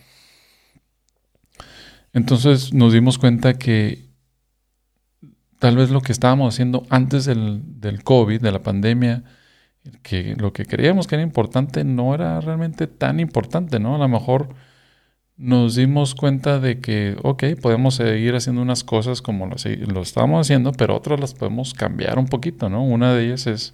Entonces 2.14 2.74
nos 2.74 2.94
dimos 2.94 3.18
cuenta 3.18 3.54
que 3.56 4.10
tal 5.60 5.76
vez 5.76 5.92
lo 5.92 6.02
que 6.02 6.12
estábamos 6.12 6.54
haciendo 6.54 6.86
antes 6.90 7.26
del, 7.26 7.64
COVID, 8.04 8.42
de 8.42 8.52
la 8.52 8.64
pandemia, 8.64 9.24
que 10.02 10.36
lo 10.38 10.54
que 10.54 10.66
creíamos 10.66 11.08
que 11.08 11.16
era 11.16 11.24
importante 11.24 11.84
no 11.84 12.14
era 12.16 12.40
realmente 12.42 12.88
tan 12.88 13.20
importante, 13.20 13.80
¿no? 13.80 13.96
A 13.96 14.00
lo 14.00 14.08
mejor 14.08 14.50
nos 15.38 15.76
dimos 15.76 16.16
cuenta 16.16 16.60
de 16.60 16.80
que, 16.80 17.16
ok, 17.24 17.44
podemos 17.62 17.96
seguir 17.96 18.36
haciendo 18.36 18.62
unas 18.62 18.84
cosas 18.84 19.22
como 19.22 19.48
lo, 19.48 19.56
lo 19.88 20.02
estábamos 20.02 20.48
haciendo, 20.48 20.72
pero 20.74 20.96
otras 20.96 21.20
las 21.20 21.34
podemos 21.34 21.74
cambiar 21.74 22.20
un 22.20 22.28
poquito, 22.28 22.70
¿no? 22.70 22.84
Una 22.84 23.14
de 23.14 23.26
ellas 23.28 23.48
es, 23.48 23.74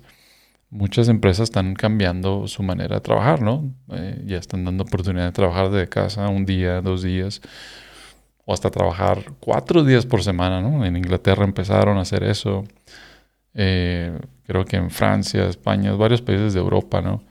muchas 0.70 1.08
empresas 1.08 1.46
están 1.46 1.74
cambiando 1.74 2.48
su 2.48 2.64
manera 2.64 2.96
de 2.96 3.02
trabajar, 3.02 3.42
¿no? 3.42 3.74
Eh, 3.92 4.24
ya 4.26 4.38
están 4.38 4.66
dando 4.66 4.84
oportunidad 4.84 5.26
de 5.26 5.32
trabajar 5.32 5.72
de 5.72 5.88
casa 5.88 6.28
un 6.30 6.46
día, 6.46 6.82
dos 6.82 7.02
días, 7.02 7.42
o 8.46 8.54
hasta 8.54 8.70
trabajar 8.70 9.24
cuatro 9.40 9.84
días 9.84 10.06
por 10.06 10.24
semana, 10.24 10.62
¿no? 10.62 10.86
En 10.86 10.96
Inglaterra 10.96 11.44
empezaron 11.44 11.98
a 11.98 12.02
hacer 12.02 12.24
eso. 12.24 12.64
Eh, 13.54 14.18
creo 14.44 14.66
que 14.66 14.78
en 14.78 14.92
Francia, 14.92 15.48
España, 15.48 15.94
varios 15.94 16.22
países 16.22 16.54
de 16.54 16.60
Europa, 16.60 17.02
¿no? 17.02 17.24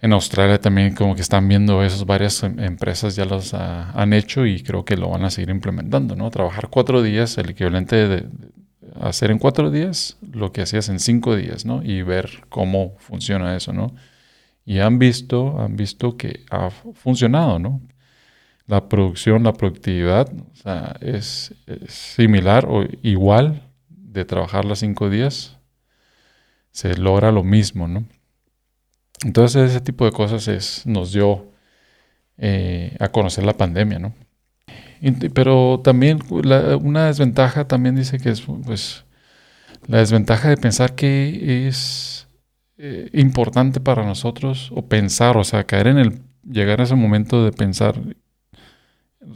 En 0.00 0.12
Australia 0.12 0.60
también 0.60 0.94
como 0.94 1.14
que 1.14 1.22
están 1.22 1.48
viendo 1.48 1.82
eso, 1.82 2.04
varias 2.04 2.42
em, 2.42 2.58
empresas 2.60 3.16
ya 3.16 3.24
los 3.24 3.54
han 3.54 4.12
hecho 4.12 4.46
y 4.46 4.62
creo 4.62 4.84
que 4.84 4.96
lo 4.96 5.08
van 5.10 5.24
a 5.24 5.30
seguir 5.30 5.50
implementando, 5.50 6.16
¿no? 6.16 6.30
Trabajar 6.30 6.68
cuatro 6.68 7.02
días, 7.02 7.38
el 7.38 7.50
equivalente 7.50 8.08
de, 8.08 8.26
hacer 9.00 9.30
en 9.30 9.38
cuatro 9.38 9.70
días 9.70 10.16
lo 10.32 10.52
que 10.52 10.62
hacías 10.62 10.88
en 10.88 11.00
cinco 11.00 11.36
días, 11.36 11.64
¿no? 11.64 11.82
Y 11.82 12.02
ver 12.02 12.44
cómo 12.48 12.94
funciona 12.98 13.56
eso, 13.56 13.72
¿no? 13.72 13.94
Y 14.64 14.80
han 14.80 14.98
visto, 14.98 15.60
han 15.60 15.76
visto 15.76 16.16
que 16.16 16.44
ha 16.50 16.70
funcionado, 16.70 17.58
¿no? 17.58 17.80
La 18.66 18.88
producción, 18.88 19.44
la 19.44 19.52
productividad 19.52 20.30
es, 21.00 21.54
es 21.66 21.92
similar 21.92 22.66
o 22.68 22.84
igual 23.02 23.62
de 23.88 24.24
trabajar 24.24 24.64
los 24.64 24.80
cinco 24.80 25.08
días 25.08 25.56
se 26.76 26.94
logra 26.94 27.32
lo 27.32 27.42
mismo, 27.42 27.88
¿no? 27.88 28.04
Entonces 29.24 29.70
ese 29.70 29.80
tipo 29.80 30.04
de 30.04 30.12
cosas 30.12 30.46
es, 30.46 30.84
nos 30.84 31.10
dio 31.10 31.52
eh, 32.36 32.94
a 33.00 33.08
conocer 33.08 33.44
la 33.44 33.54
pandemia, 33.54 33.98
¿no? 33.98 34.14
pero 35.34 35.80
también 35.84 36.20
una 36.30 37.06
desventaja 37.06 37.68
también 37.68 37.96
dice 37.96 38.18
que 38.18 38.30
es 38.30 38.40
pues 38.64 39.04
la 39.86 39.98
desventaja 39.98 40.48
de 40.48 40.56
pensar 40.56 40.94
que 40.94 41.68
es 41.68 42.28
eh, 42.78 43.10
importante 43.12 43.80
para 43.80 44.04
nosotros 44.04 44.70
o 44.74 44.86
pensar, 44.86 45.36
o 45.36 45.44
sea, 45.44 45.64
caer 45.64 45.88
en 45.88 45.98
el 45.98 46.22
llegar 46.42 46.80
a 46.80 46.84
ese 46.84 46.94
momento 46.94 47.44
de 47.44 47.52
pensar 47.52 48.00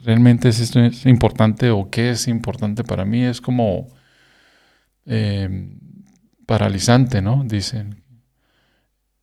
realmente 0.04 0.48
es 0.48 0.60
esto 0.60 0.80
es 0.80 1.06
importante 1.06 1.70
o 1.70 1.90
qué 1.90 2.10
es 2.10 2.28
importante 2.28 2.84
para 2.84 3.04
mí 3.04 3.24
es 3.24 3.40
como 3.40 3.88
eh, 5.06 5.48
paralizante, 6.46 7.22
¿no? 7.22 7.44
Dicen. 7.44 8.02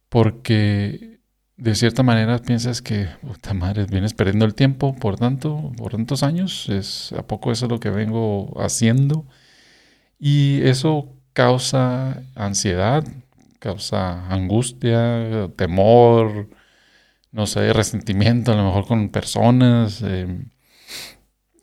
Porque 0.09 1.19
de 1.57 1.75
cierta 1.75 2.03
manera 2.03 2.39
piensas 2.39 2.81
que, 2.81 3.09
puta 3.21 3.53
madre, 3.53 3.85
vienes 3.85 4.13
perdiendo 4.13 4.45
el 4.45 4.55
tiempo 4.55 4.95
por 4.95 5.17
tanto, 5.17 5.71
por 5.77 5.91
tantos 5.91 6.23
años, 6.23 6.69
es 6.69 7.13
a 7.13 7.23
poco 7.27 7.51
eso 7.51 7.65
es 7.65 7.71
lo 7.71 7.79
que 7.79 7.89
vengo 7.89 8.53
haciendo. 8.61 9.25
Y 10.19 10.61
eso 10.63 11.13
causa 11.33 12.23
ansiedad, 12.35 13.03
causa 13.59 14.27
angustia, 14.29 15.49
temor, 15.55 16.49
no 17.31 17.47
sé, 17.47 17.73
resentimiento 17.73 18.51
a 18.53 18.55
lo 18.55 18.65
mejor 18.65 18.87
con 18.87 19.09
personas. 19.09 20.01
Em, 20.01 20.49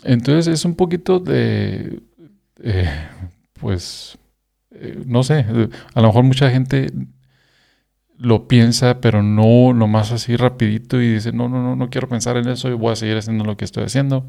entonces 0.03 0.47
es 0.53 0.65
un 0.65 0.75
poquito 0.75 1.19
de, 1.19 2.01
eh, 2.63 2.91
pues, 3.55 4.19
eh, 4.71 5.03
no 5.07 5.23
sé, 5.23 5.47
a 5.95 6.01
lo 6.01 6.09
mejor 6.09 6.25
mucha 6.25 6.51
gente 6.51 6.93
lo 8.19 8.49
piensa, 8.49 9.01
pero 9.01 9.23
no 9.23 9.73
nomás 9.73 10.13
así 10.13 10.37
rapidito 10.37 11.01
y 11.01 11.15
dice, 11.15 11.33
no, 11.33 11.49
no, 11.49 11.63
no, 11.63 11.77
no 11.77 11.91
quiero 11.91 12.09
pensar 12.09 12.37
en 12.37 12.49
eso 12.49 12.69
y 12.69 12.75
voy 12.75 12.93
a 12.93 12.97
seguir 12.97 13.17
haciendo 13.17 13.45
lo 13.45 13.57
que 13.57 13.65
estoy 13.65 13.85
haciendo. 13.85 14.27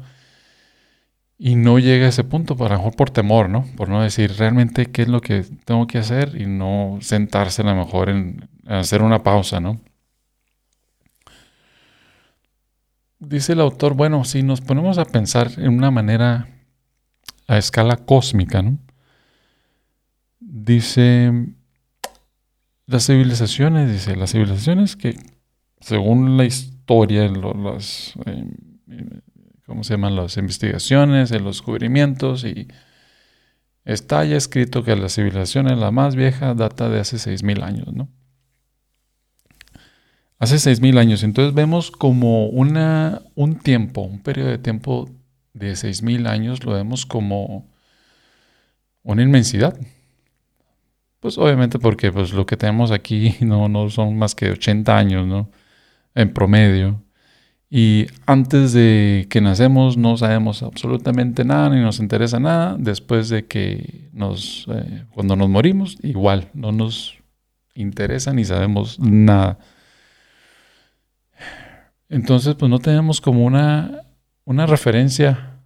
Y 1.38 1.56
no 1.56 1.78
llega 1.78 2.06
a 2.06 2.08
ese 2.08 2.24
punto, 2.24 2.54
a 2.58 2.68
lo 2.68 2.76
mejor 2.76 2.96
por 2.96 3.10
temor, 3.10 3.50
¿no? 3.50 3.66
Por 3.76 3.90
no 3.90 4.02
decir 4.02 4.32
realmente 4.38 4.86
qué 4.86 5.02
es 5.02 5.08
lo 5.08 5.20
que 5.20 5.44
tengo 5.66 5.86
que 5.86 5.98
hacer 5.98 6.40
y 6.40 6.46
no 6.46 6.98
sentarse 7.02 7.62
a 7.62 7.66
lo 7.66 7.74
mejor 7.74 8.08
en, 8.08 8.48
hacer 8.66 9.02
una 9.02 9.22
pausa, 9.22 9.60
¿no? 9.60 9.80
Dice 13.18 13.54
el 13.54 13.60
autor, 13.60 13.94
bueno, 13.94 14.24
si 14.24 14.42
nos 14.42 14.60
ponemos 14.60 14.98
a 14.98 15.04
pensar 15.06 15.50
en 15.56 15.68
una 15.68 15.90
manera 15.90 16.48
a 17.46 17.58
escala 17.58 17.96
cósmica, 17.96 18.62
¿no? 18.62 18.78
Dice, 20.38 21.32
las 22.86 23.06
civilizaciones, 23.06 23.90
dice, 23.90 24.16
las 24.16 24.32
civilizaciones 24.32 24.96
que 24.96 25.16
según 25.80 26.36
la 26.36 26.44
historia, 26.44 27.28
las, 27.28 28.14
eh, 28.26 28.44
¿cómo 29.64 29.84
se 29.84 29.94
llaman? 29.94 30.16
Las 30.16 30.36
investigaciones, 30.36 31.30
los 31.30 31.56
descubrimientos 31.56 32.44
y 32.44 32.68
está 33.84 34.24
ya 34.24 34.36
escrito 34.36 34.84
que 34.84 34.96
la 34.96 35.08
civilización 35.08 35.66
la 35.80 35.90
más 35.90 36.16
vieja 36.16 36.54
data 36.54 36.88
de 36.88 37.00
hace 37.00 37.16
6.000 37.16 37.62
años, 37.62 37.92
¿no? 37.92 38.08
Hace 40.38 40.56
6.000 40.56 40.98
años. 40.98 41.22
Entonces 41.22 41.54
vemos 41.54 41.90
como 41.90 42.46
una, 42.48 43.22
un 43.34 43.56
tiempo, 43.56 44.02
un 44.02 44.20
periodo 44.20 44.50
de 44.50 44.58
tiempo 44.58 45.08
de 45.54 45.72
6.000 45.72 46.28
años, 46.28 46.64
lo 46.64 46.72
vemos 46.72 47.06
como 47.06 47.66
una 49.02 49.22
inmensidad. 49.22 49.78
Pues 51.20 51.38
obviamente 51.38 51.78
porque 51.78 52.12
pues, 52.12 52.32
lo 52.32 52.44
que 52.46 52.56
tenemos 52.56 52.90
aquí 52.90 53.34
no, 53.40 53.68
no 53.68 53.88
son 53.90 54.18
más 54.18 54.34
que 54.34 54.50
80 54.50 54.96
años, 54.96 55.26
¿no? 55.26 55.50
En 56.14 56.32
promedio. 56.32 57.02
Y 57.68 58.06
antes 58.26 58.72
de 58.72 59.26
que 59.28 59.40
nacemos 59.40 59.96
no 59.96 60.16
sabemos 60.16 60.62
absolutamente 60.62 61.44
nada 61.44 61.68
ni 61.70 61.80
nos 61.80 61.98
interesa 61.98 62.38
nada. 62.38 62.76
Después 62.78 63.28
de 63.28 63.46
que 63.46 64.08
nos, 64.12 64.66
eh, 64.68 65.04
cuando 65.10 65.34
nos 65.34 65.48
morimos, 65.48 65.98
igual, 66.02 66.48
no 66.54 66.72
nos 66.72 67.18
interesa 67.74 68.32
ni 68.32 68.44
sabemos 68.44 69.00
nada. 69.00 69.58
Entonces, 72.08 72.54
pues 72.54 72.70
no 72.70 72.78
tenemos 72.78 73.20
como 73.20 73.44
una, 73.44 74.02
una 74.44 74.66
referencia 74.66 75.56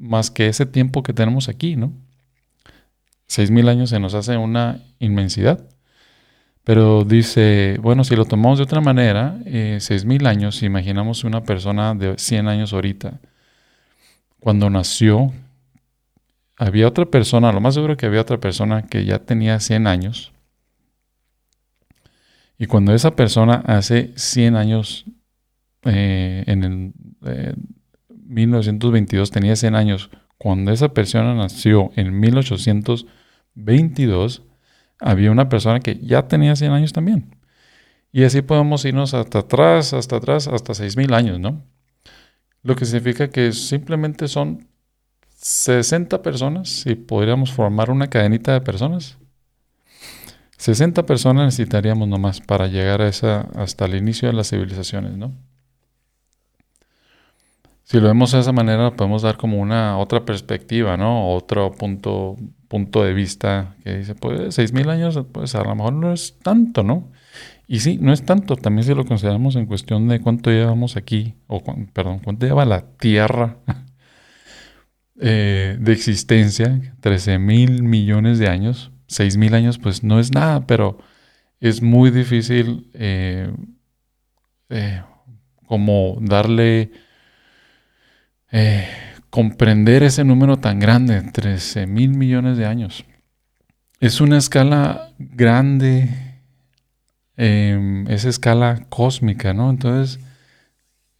más 0.00 0.30
que 0.30 0.48
ese 0.48 0.66
tiempo 0.66 1.02
que 1.02 1.12
tenemos 1.12 1.48
aquí, 1.48 1.76
¿no? 1.76 1.92
Seis 3.26 3.50
mil 3.50 3.68
años 3.68 3.90
se 3.90 4.00
nos 4.00 4.14
hace 4.14 4.36
una 4.36 4.80
inmensidad. 4.98 5.64
Pero 6.64 7.04
dice, 7.04 7.78
bueno, 7.80 8.04
si 8.04 8.16
lo 8.16 8.24
tomamos 8.24 8.58
de 8.58 8.64
otra 8.64 8.80
manera, 8.80 9.38
eh, 9.46 9.78
seis 9.80 10.04
mil 10.04 10.26
años, 10.26 10.62
imaginamos 10.62 11.24
una 11.24 11.42
persona 11.42 11.94
de 11.94 12.18
100 12.18 12.48
años 12.48 12.72
ahorita, 12.72 13.20
cuando 14.40 14.68
nació, 14.68 15.32
había 16.56 16.86
otra 16.88 17.06
persona, 17.06 17.52
lo 17.52 17.60
más 17.60 17.74
seguro 17.74 17.96
que 17.96 18.06
había 18.06 18.20
otra 18.20 18.38
persona 18.38 18.86
que 18.86 19.04
ya 19.04 19.18
tenía 19.18 19.60
100 19.60 19.86
años. 19.86 20.32
Y 22.58 22.66
cuando 22.66 22.94
esa 22.94 23.16
persona 23.16 23.62
hace 23.66 24.12
100 24.16 24.56
años, 24.56 25.06
eh, 25.84 26.44
en 26.46 26.64
el 26.64 26.92
1922 28.26 29.28
eh, 29.28 29.32
tenía 29.32 29.56
100 29.56 29.74
años, 29.74 30.10
cuando 30.38 30.72
esa 30.72 30.94
persona 30.94 31.34
nació 31.34 31.90
en 31.96 32.18
1822, 32.18 33.06
22, 33.54 34.42
había 34.98 35.30
una 35.30 35.48
persona 35.48 35.80
que 35.80 35.98
ya 35.98 36.28
tenía 36.28 36.56
100 36.56 36.72
años 36.72 36.92
también. 36.92 37.36
Y 38.12 38.24
así 38.24 38.42
podemos 38.42 38.84
irnos 38.84 39.14
hasta 39.14 39.40
atrás, 39.40 39.92
hasta 39.92 40.16
atrás, 40.16 40.48
hasta 40.48 40.72
6.000 40.72 41.14
años, 41.14 41.40
¿no? 41.40 41.62
Lo 42.62 42.76
que 42.76 42.84
significa 42.84 43.28
que 43.30 43.52
simplemente 43.52 44.28
son 44.28 44.66
60 45.36 46.22
personas 46.22 46.84
y 46.86 46.94
podríamos 46.94 47.52
formar 47.52 47.90
una 47.90 48.08
cadenita 48.08 48.52
de 48.52 48.60
personas. 48.60 49.16
60 50.58 51.06
personas 51.06 51.46
necesitaríamos 51.46 52.06
nomás 52.06 52.40
para 52.40 52.66
llegar 52.66 53.00
a 53.00 53.08
esa, 53.08 53.48
hasta 53.54 53.86
el 53.86 53.94
inicio 53.94 54.28
de 54.28 54.34
las 54.34 54.50
civilizaciones, 54.50 55.16
¿no? 55.16 55.32
Si 57.90 57.98
lo 57.98 58.06
vemos 58.06 58.30
de 58.30 58.38
esa 58.38 58.52
manera, 58.52 58.92
podemos 58.92 59.22
dar 59.22 59.36
como 59.36 59.58
una 59.58 59.98
otra 59.98 60.24
perspectiva, 60.24 60.96
¿no? 60.96 61.34
Otro 61.34 61.72
punto, 61.72 62.36
punto 62.68 63.02
de 63.02 63.12
vista 63.12 63.74
que 63.82 63.98
dice, 63.98 64.14
pues, 64.14 64.56
6.000 64.56 64.88
años, 64.90 65.18
pues 65.32 65.56
a 65.56 65.64
lo 65.64 65.74
mejor 65.74 65.94
no 65.94 66.12
es 66.12 66.38
tanto, 66.40 66.84
¿no? 66.84 67.10
Y 67.66 67.80
sí, 67.80 67.98
no 68.00 68.12
es 68.12 68.24
tanto, 68.24 68.54
también 68.54 68.84
si 68.84 68.94
lo 68.94 69.04
consideramos 69.04 69.56
en 69.56 69.66
cuestión 69.66 70.06
de 70.06 70.20
cuánto 70.20 70.52
llevamos 70.52 70.96
aquí, 70.96 71.34
o 71.48 71.64
perdón, 71.92 72.20
cuánto 72.20 72.46
lleva 72.46 72.64
la 72.64 72.82
Tierra 72.96 73.56
eh, 75.20 75.76
de 75.80 75.92
existencia, 75.92 76.94
13 77.00 77.40
mil 77.40 77.82
millones 77.82 78.38
de 78.38 78.46
años, 78.46 78.92
6 79.08 79.36
mil 79.36 79.52
años, 79.52 79.80
pues 79.80 80.04
no 80.04 80.20
es 80.20 80.30
nada, 80.30 80.64
pero 80.64 80.98
es 81.58 81.82
muy 81.82 82.12
difícil 82.12 82.88
eh, 82.94 83.52
eh, 84.68 85.02
como 85.66 86.18
darle, 86.20 86.92
comprender 89.30 90.02
ese 90.02 90.24
número 90.24 90.56
tan 90.56 90.80
grande, 90.80 91.22
13 91.22 91.86
mil 91.86 92.10
millones 92.10 92.58
de 92.58 92.66
años. 92.66 93.04
Es 94.00 94.20
una 94.20 94.38
escala 94.38 95.12
grande 95.18 96.30
Em, 97.42 98.06
esa 98.08 98.28
escala 98.28 98.84
cósmica, 98.90 99.54
¿no? 99.54 99.70
Entonces, 99.70 100.22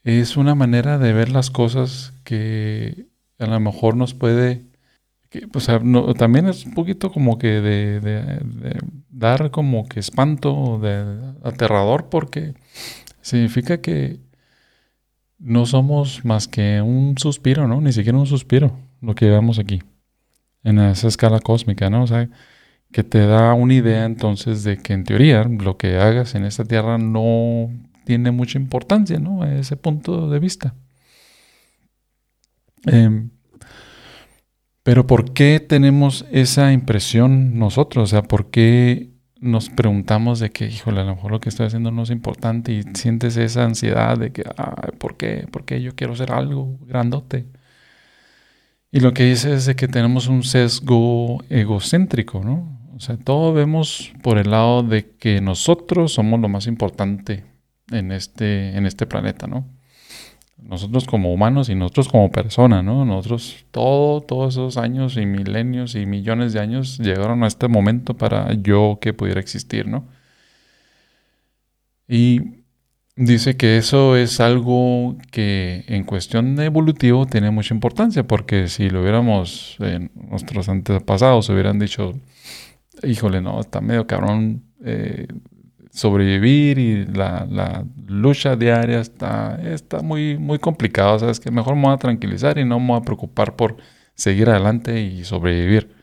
es 0.03 0.37
una 0.37 0.53
manera 0.53 0.99
de 0.99 1.13
ver 1.13 1.29
las 1.29 1.49
cosas 1.49 2.13
que 2.23 3.07
a 3.39 3.47
lo 3.47 3.59
mejor 3.59 3.95
nos 3.95 4.13
puede, 4.13 4.61
que, 5.29 5.47
pues, 5.47 5.67
también 6.19 6.47
es 6.47 6.67
un 6.67 6.75
poquito 6.75 7.11
como 7.11 7.39
que 7.39 7.47
de, 7.61 8.79
dar 9.09 9.49
como 9.49 9.87
que 9.89 9.99
espanto, 9.99 10.79
de 10.79 11.33
aterrador, 11.43 12.09
porque 12.09 12.53
significa 13.21 13.81
que 13.81 14.19
no 15.41 15.65
somos 15.65 16.23
más 16.23 16.47
que 16.47 16.81
un 16.81 17.17
suspiro, 17.17 17.67
¿no? 17.67 17.81
Ni 17.81 17.91
siquiera 17.91 18.17
un 18.17 18.27
suspiro, 18.27 18.77
lo 19.01 19.15
que 19.15 19.29
vemos 19.29 19.59
aquí, 19.59 19.81
en 20.63 20.79
esa 20.79 21.07
escala 21.07 21.39
cósmica, 21.39 21.89
¿no? 21.89 22.03
O 22.03 22.07
sea, 22.07 22.29
que 22.91 23.03
te 23.03 23.25
da 23.25 23.53
una 23.53 23.73
idea 23.73 24.05
entonces 24.05 24.63
de 24.63 24.77
que 24.77 24.93
en 24.93 25.03
teoría 25.03 25.43
lo 25.43 25.77
que 25.77 25.97
hagas 25.97 26.35
en 26.35 26.45
esta 26.45 26.65
tierra 26.65 26.97
no 26.97 27.69
tiene 28.05 28.31
mucha 28.31 28.59
importancia, 28.59 29.19
¿no? 29.19 29.43
A 29.43 29.53
ese 29.53 29.77
punto 29.77 30.29
de 30.29 30.39
vista. 30.39 30.75
Em, 32.85 33.29
pero 34.83 35.07
¿por 35.07 35.33
qué 35.33 35.59
tenemos 35.59 36.25
esa 36.31 36.73
impresión 36.73 37.57
nosotros? 37.59 38.03
O 38.03 38.07
sea, 38.07 38.23
¿por 38.23 38.49
qué 38.49 39.10
nos 39.41 39.69
preguntamos 39.69 40.39
de 40.39 40.51
que, 40.51 40.67
híjole, 40.67 41.01
a 41.01 41.03
lo 41.03 41.15
mejor 41.15 41.31
lo 41.31 41.39
que 41.41 41.49
estoy 41.49 41.65
haciendo 41.65 41.91
no 41.91 42.03
es 42.03 42.11
importante 42.11 42.71
y 42.71 42.83
sientes 42.93 43.35
esa 43.37 43.65
ansiedad 43.65 44.17
de 44.17 44.31
que, 44.31 44.43
¿por 44.99 45.17
qué? 45.17 45.47
¿Por 45.51 45.65
qué 45.65 45.81
yo 45.81 45.95
quiero 45.95 46.15
ser 46.15 46.31
algo 46.31 46.77
grandote? 46.85 47.47
Y 48.91 48.99
lo 48.99 49.13
que 49.13 49.23
dice 49.23 49.53
es 49.53 49.65
de 49.65 49.75
que 49.75 49.87
tenemos 49.87 50.27
un 50.27 50.43
sesgo 50.43 51.43
egocéntrico, 51.49 52.43
¿no? 52.43 52.79
O 52.95 52.99
sea, 52.99 53.17
todo 53.17 53.51
vemos 53.51 54.13
por 54.21 54.37
el 54.37 54.51
lado 54.51 54.83
de 54.83 55.09
que 55.09 55.41
nosotros 55.41 56.13
somos 56.13 56.39
lo 56.39 56.47
más 56.47 56.67
importante 56.67 57.43
en 57.89 58.11
este, 58.11 58.77
en 58.77 58.85
este 58.85 59.07
planeta, 59.07 59.47
¿no? 59.47 59.65
Nosotros 60.57 61.05
como 61.05 61.33
humanos 61.33 61.69
y 61.69 61.75
nosotros 61.75 62.07
como 62.09 62.31
personas, 62.31 62.83
¿no? 62.83 63.03
Nosotros 63.03 63.65
todo, 63.71 64.21
todos 64.21 64.53
esos 64.53 64.77
años 64.77 65.17
y 65.17 65.25
milenios 65.25 65.95
y 65.95 66.05
millones 66.05 66.53
de 66.53 66.59
años 66.59 66.99
llegaron 66.99 67.43
a 67.43 67.47
este 67.47 67.67
momento 67.67 68.15
para 68.15 68.53
yo 68.53 68.99
que 69.01 69.13
pudiera 69.13 69.39
existir, 69.39 69.87
¿no? 69.87 70.05
Y 72.07 72.61
dice 73.15 73.55
que 73.57 73.77
eso 73.77 74.15
es 74.17 74.39
algo 74.39 75.17
que 75.31 75.85
en 75.87 76.03
cuestión 76.03 76.55
de 76.55 76.65
evolutivo 76.65 77.25
tiene 77.25 77.51
mucha 77.51 77.73
importancia, 77.73 78.27
porque 78.27 78.67
si 78.67 78.89
lo 78.89 79.01
hubiéramos, 79.01 79.77
nuestros 80.13 80.69
antepasados 80.69 81.49
hubieran 81.49 81.79
dicho, 81.79 82.13
híjole, 83.03 83.41
no, 83.41 83.59
está 83.59 83.81
medio 83.81 84.07
cabrón 84.07 84.63
eh, 84.83 85.27
sobrevivir 85.91 86.79
y 86.79 87.05
la, 87.05 87.85
lucha 88.07 88.55
diaria 88.55 88.99
está, 88.99 89.59
está 89.63 90.01
muy, 90.01 90.37
muy 90.37 90.59
complicada. 90.59 91.19
¿Sabes? 91.19 91.39
Que 91.39 91.51
mejor 91.51 91.75
me 91.75 91.83
voy 91.83 91.93
a 91.93 91.97
tranquilizar 91.97 92.57
y 92.57 92.65
no 92.65 92.79
me 92.79 92.87
voy 92.87 92.97
a 92.97 93.01
preocupar 93.01 93.55
por 93.55 93.77
seguir 94.15 94.49
adelante 94.49 95.01
y 95.01 95.23
sobrevivir. 95.23 95.93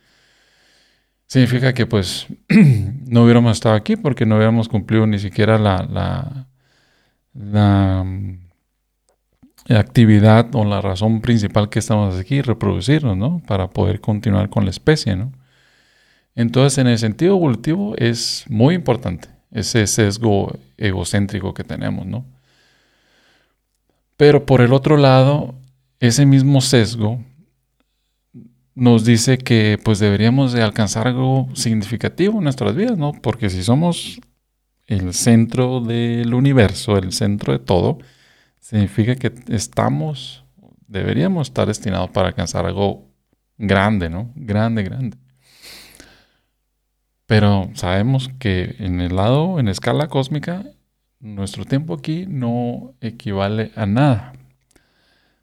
Significa 1.26 1.74
que 1.74 1.86
pues 1.86 2.26
no 2.48 3.24
hubiéramos 3.24 3.52
estado 3.52 3.74
aquí 3.74 3.96
porque 3.96 4.26
no 4.26 4.36
hubiéramos 4.36 4.68
cumplido 4.68 5.06
ni 5.06 5.18
siquiera 5.18 5.58
la, 5.58 5.82
la, 5.84 6.48
la 7.34 8.02
mm, 8.04 8.48
actividad 9.70 10.54
o 10.54 10.64
la 10.64 10.80
razón 10.80 11.20
principal 11.20 11.68
que 11.68 11.80
estamos 11.80 12.18
aquí, 12.18 12.40
reproducirnos, 12.40 13.16
¿no? 13.16 13.42
Para 13.46 13.68
poder 13.68 14.00
continuar 14.00 14.48
con 14.48 14.64
la 14.64 14.70
especie, 14.70 15.16
¿no? 15.16 15.32
Entonces, 16.34 16.78
en 16.78 16.86
el 16.86 16.98
sentido 16.98 17.34
evolutivo 17.36 17.94
es 17.96 18.44
muy 18.48 18.74
importante 18.74 19.37
ese 19.50 19.86
sesgo 19.86 20.58
egocéntrico 20.76 21.54
que 21.54 21.64
tenemos, 21.64 22.06
¿no? 22.06 22.24
Pero 24.16 24.44
por 24.46 24.60
el 24.60 24.72
otro 24.72 24.96
lado, 24.96 25.54
ese 26.00 26.26
mismo 26.26 26.60
sesgo 26.60 27.20
nos 28.74 29.04
dice 29.04 29.38
que 29.38 29.78
pues 29.82 29.98
deberíamos 29.98 30.52
de 30.52 30.62
alcanzar 30.62 31.08
algo 31.08 31.48
significativo 31.54 32.38
en 32.38 32.44
nuestras 32.44 32.74
vidas, 32.76 32.96
¿no? 32.96 33.12
Porque 33.12 33.50
si 33.50 33.62
somos 33.62 34.20
el 34.86 35.12
centro 35.14 35.80
del 35.80 36.32
universo, 36.32 36.96
el 36.96 37.12
centro 37.12 37.52
de 37.52 37.58
todo, 37.58 37.98
significa 38.60 39.16
que 39.16 39.32
estamos, 39.48 40.44
deberíamos 40.86 41.48
estar 41.48 41.66
destinados 41.66 42.10
para 42.10 42.28
alcanzar 42.28 42.66
algo 42.66 43.08
grande, 43.56 44.08
¿no? 44.08 44.32
Grande, 44.34 44.82
grande. 44.82 45.16
Pero 47.28 47.70
sabemos 47.74 48.30
que 48.38 48.76
en 48.78 49.02
el 49.02 49.14
lado, 49.14 49.60
en 49.60 49.68
escala 49.68 50.08
cósmica, 50.08 50.64
nuestro 51.20 51.66
tiempo 51.66 51.92
aquí 51.92 52.24
no 52.26 52.94
equivale 53.02 53.70
a 53.76 53.84
nada. 53.84 54.32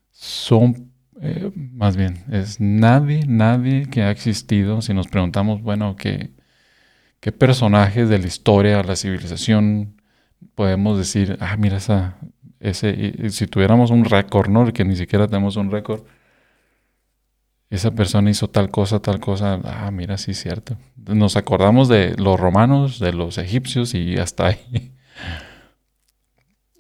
Son, 0.10 0.92
eh, 1.22 1.52
más 1.54 1.96
bien, 1.96 2.24
es 2.32 2.60
nadie, 2.60 3.26
nadie 3.28 3.86
que 3.86 4.02
ha 4.02 4.10
existido. 4.10 4.82
Si 4.82 4.96
nos 4.96 5.08
preguntamos, 5.08 5.62
bueno, 5.62 5.96
¿qué, 5.96 6.32
qué 7.20 7.32
personajes 7.32 8.10
de 8.10 8.18
la 8.18 8.26
historia, 8.26 8.82
la 8.82 8.96
civilización, 8.96 10.02
podemos 10.56 10.98
decir, 10.98 11.38
ah, 11.40 11.56
mira, 11.56 11.78
esa, 11.78 12.18
ese, 12.60 13.30
si 13.30 13.46
tuviéramos 13.46 13.92
un 13.92 14.06
récord, 14.06 14.50
¿no? 14.50 14.74
Que 14.74 14.86
ni 14.86 14.96
siquiera 14.96 15.28
tenemos 15.28 15.56
un 15.56 15.70
récord 15.70 16.02
esa 17.76 17.92
persona 17.92 18.30
hizo 18.30 18.50
tal 18.50 18.72
cosa, 18.72 19.00
tal 19.02 19.20
cosa, 19.20 19.60
ah, 19.64 19.92
mira, 19.92 20.18
sí 20.18 20.32
es 20.32 20.42
cierto. 20.42 20.78
Nos 20.96 21.36
acordamos 21.38 21.88
de 21.88 22.16
los 22.18 22.40
romanos, 22.40 23.00
de 23.00 23.14
los 23.14 23.38
egipcios 23.38 23.94
y 23.94 24.18
hasta 24.18 24.48
ahí. 24.48 24.92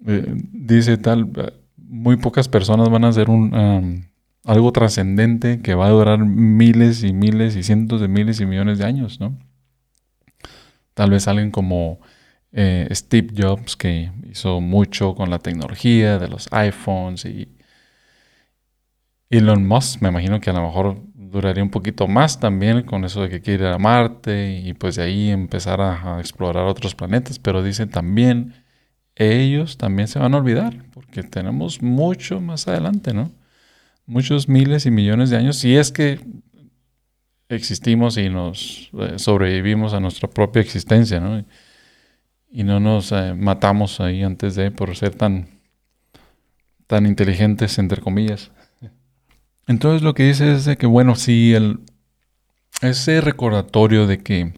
Eh, 0.07 0.23
dice 0.51 0.97
tal, 0.97 1.31
muy 1.77 2.17
pocas 2.17 2.47
personas 2.47 2.89
van 2.89 3.05
a 3.05 3.07
hacer 3.07 3.27
un, 3.27 4.05
algo 4.43 4.71
trascendente 4.71 5.61
que 5.61 5.73
va 5.73 5.87
a 5.87 5.89
durar 5.89 6.19
miles 6.19 7.03
y 7.03 7.11
miles 7.11 7.55
y 7.55 7.63
cientos 7.63 8.01
de 8.01 8.07
miles 8.07 8.39
y 8.39 8.45
millones 8.45 8.77
de 8.77 8.85
años, 8.85 9.19
¿no? 9.19 9.35
Tal 10.93 11.09
vez 11.09 11.27
alguien 11.27 11.49
como 11.49 11.99
eh, 12.51 12.87
Steve 12.91 13.33
Jobs, 13.35 13.75
que 13.75 14.11
hizo 14.29 14.61
mucho 14.61 15.15
con 15.15 15.31
la 15.31 15.39
tecnología 15.39 16.19
de 16.19 16.27
los 16.27 16.47
iPhones 16.51 17.25
y 17.25 17.54
Elon 19.29 19.67
Musk, 19.67 20.01
me 20.01 20.09
imagino 20.09 20.39
que 20.39 20.49
a 20.49 20.53
lo 20.53 20.61
mejor 20.61 21.01
duraría 21.13 21.63
un 21.63 21.69
poquito 21.69 22.07
más 22.07 22.39
también 22.39 22.83
con 22.83 23.03
eso 23.03 23.21
de 23.21 23.29
que 23.29 23.41
quiere 23.41 23.65
ir 23.65 23.73
a 23.73 23.77
Marte 23.77 24.61
y 24.63 24.73
pues 24.73 24.95
de 24.95 25.03
ahí 25.03 25.29
empezar 25.29 25.81
a, 25.81 26.19
explorar 26.19 26.65
otros 26.65 26.95
planetas, 26.95 27.39
pero 27.39 27.63
dicen 27.63 27.89
también, 27.89 28.53
ellos 29.15 29.77
también 29.77 30.07
se 30.07 30.19
van 30.19 30.33
a 30.33 30.37
olvidar, 30.37 30.85
porque 30.93 31.23
tenemos 31.23 31.81
mucho 31.81 32.39
más 32.39 32.67
adelante, 32.67 33.13
¿no? 33.13 33.31
Muchos 34.05 34.47
miles 34.47 34.85
y 34.85 34.91
millones 34.91 35.29
de 35.29 35.37
años, 35.37 35.57
si 35.57 35.75
es 35.75 35.91
que 35.91 36.19
existimos 37.49 38.17
y 38.17 38.29
nos 38.29 38.91
eh, 38.93 39.17
sobrevivimos 39.17 39.93
a 39.93 39.99
nuestra 39.99 40.29
propia 40.29 40.61
existencia, 40.61 41.19
¿no? 41.19 41.43
Y 42.51 42.63
no 42.63 42.79
nos 42.79 43.11
eh, 43.11 43.33
matamos 43.33 43.99
ahí 43.99 44.23
antes 44.23 44.55
de 44.55 44.71
por 44.71 44.95
ser 44.95 45.15
tan, 45.15 45.49
tan 46.87 47.05
inteligentes, 47.05 47.77
entre 47.79 48.01
comillas. 48.01 48.51
Entonces 49.67 50.01
lo 50.01 50.13
que 50.13 50.23
dice 50.23 50.53
es 50.53 50.77
que, 50.77 50.85
bueno, 50.85 51.13
el, 51.27 51.79
ese 52.81 53.21
recordatorio 53.21 54.07
de 54.07 54.19
que 54.19 54.53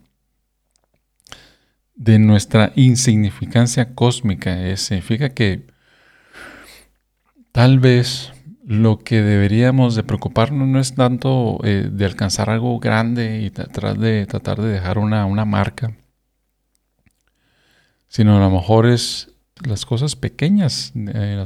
de 1.97 2.19
nuestra 2.19 2.71
insignificancia 2.75 3.93
cósmica. 3.93 4.75
Significa 4.77 5.29
que 5.29 5.65
tal 7.51 7.79
vez 7.79 8.31
lo 8.63 8.99
que 8.99 9.21
deberíamos 9.21 9.95
de 9.95 10.03
preocuparnos 10.03 10.67
no 10.67 10.79
es 10.79 10.93
tanto 10.93 11.59
eh, 11.63 11.89
de 11.91 12.05
alcanzar 12.05 12.49
algo 12.49 12.79
grande 12.79 13.41
y 13.41 13.49
tratar 13.49 13.97
de, 13.97 14.25
tratar 14.25 14.61
de 14.61 14.69
dejar 14.69 14.97
una, 14.97 15.25
una 15.25 15.45
marca, 15.45 15.95
sino 18.07 18.37
a 18.37 18.39
lo 18.39 18.49
mejor 18.49 18.85
es 18.85 19.31
las 19.65 19.85
cosas 19.85 20.15
pequeñas 20.15 20.91
eh, 20.95 21.43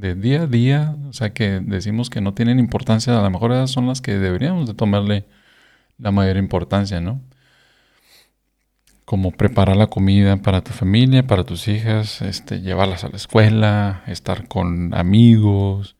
de 0.00 0.14
día 0.14 0.42
a 0.42 0.46
día, 0.46 0.96
o 1.08 1.12
sea, 1.12 1.32
que 1.32 1.60
decimos 1.60 2.10
que 2.10 2.20
no 2.20 2.34
tienen 2.34 2.58
importancia, 2.58 3.18
a 3.18 3.22
lo 3.22 3.30
mejor 3.30 3.52
esas 3.52 3.70
son 3.70 3.86
las 3.86 4.00
que 4.00 4.18
deberíamos 4.18 4.66
de 4.66 4.74
tomarle 4.74 5.26
la 5.98 6.10
mayor 6.10 6.36
importancia, 6.38 7.00
¿no? 7.00 7.20
Como 9.04 9.32
preparar 9.32 9.76
la 9.76 9.88
comida 9.88 10.36
para 10.38 10.62
tu 10.62 10.72
familia, 10.72 11.26
para 11.26 11.44
tus 11.44 11.68
hijas, 11.68 12.22
este, 12.22 12.60
llevarlas 12.60 13.04
a 13.04 13.08
la 13.08 13.16
escuela, 13.16 14.02
estar 14.06 14.48
con 14.48 14.94
amigos, 14.94 15.96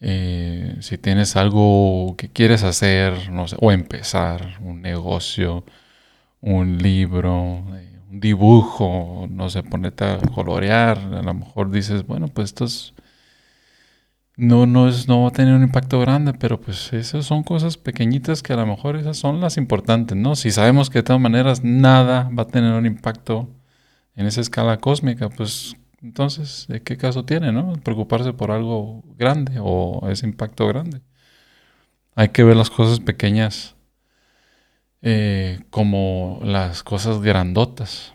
eh, 0.00 0.76
si 0.80 0.98
tienes 0.98 1.36
algo 1.36 2.14
que 2.18 2.28
quieres 2.28 2.62
hacer, 2.62 3.30
no 3.30 3.48
sé, 3.48 3.56
o 3.60 3.72
empezar 3.72 4.58
un 4.60 4.82
negocio, 4.82 5.64
un 6.42 6.78
libro, 6.78 7.64
eh, 7.74 7.98
un 8.10 8.20
dibujo, 8.20 9.26
no 9.30 9.48
sé, 9.50 9.62
ponerte 9.62 10.04
a 10.04 10.18
colorear, 10.18 10.98
a 10.98 11.22
lo 11.22 11.34
mejor 11.34 11.70
dices, 11.70 12.06
bueno, 12.06 12.28
pues 12.28 12.50
esto 12.50 12.66
no, 14.36 14.66
no, 14.66 14.88
es, 14.88 15.08
no 15.08 15.22
va 15.22 15.28
a 15.28 15.32
tener 15.32 15.54
un 15.54 15.62
impacto 15.62 16.00
grande, 16.00 16.32
pero 16.34 16.60
pues 16.60 16.92
esas 16.92 17.24
son 17.26 17.42
cosas 17.44 17.76
pequeñitas 17.76 18.42
que 18.42 18.52
a 18.52 18.56
lo 18.56 18.66
mejor 18.66 18.96
esas 18.96 19.16
son 19.16 19.40
las 19.40 19.56
importantes, 19.56 20.16
¿no? 20.16 20.36
Si 20.36 20.50
sabemos 20.50 20.90
que 20.90 20.98
de 21.00 21.04
todas 21.04 21.22
maneras 21.22 21.62
nada 21.62 22.30
va 22.36 22.44
a 22.44 22.48
tener 22.48 22.72
un 22.72 22.86
impacto 22.86 23.48
en 24.16 24.26
esa 24.26 24.40
escala 24.40 24.78
cósmica, 24.78 25.28
pues 25.28 25.76
entonces, 26.02 26.66
¿de 26.68 26.82
qué 26.82 26.96
caso 26.98 27.24
tiene, 27.24 27.50
no? 27.52 27.74
Preocuparse 27.82 28.34
por 28.34 28.50
algo 28.50 29.02
grande 29.16 29.58
o 29.60 30.06
ese 30.10 30.26
impacto 30.26 30.66
grande. 30.68 31.00
Hay 32.14 32.28
que 32.28 32.44
ver 32.44 32.56
las 32.56 32.70
cosas 32.70 33.00
pequeñas 33.00 33.74
eh, 35.00 35.60
como 35.70 36.40
las 36.42 36.82
cosas 36.82 37.22
grandotas. 37.22 38.14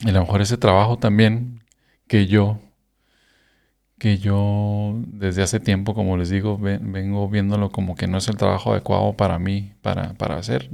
Y 0.00 0.10
a 0.10 0.12
lo 0.12 0.20
mejor 0.20 0.40
ese 0.40 0.56
trabajo 0.56 0.98
también 0.98 1.64
que 2.06 2.26
yo, 2.26 2.60
que 4.02 4.18
yo 4.18 4.96
desde 5.06 5.42
hace 5.42 5.60
tiempo, 5.60 5.94
como 5.94 6.16
les 6.16 6.28
digo, 6.28 6.58
vengo 6.58 7.28
viéndolo 7.28 7.70
como 7.70 7.94
que 7.94 8.08
no 8.08 8.18
es 8.18 8.26
el 8.26 8.36
trabajo 8.36 8.72
adecuado 8.72 9.12
para 9.12 9.38
mí, 9.38 9.74
para, 9.80 10.14
para 10.14 10.38
hacer 10.38 10.68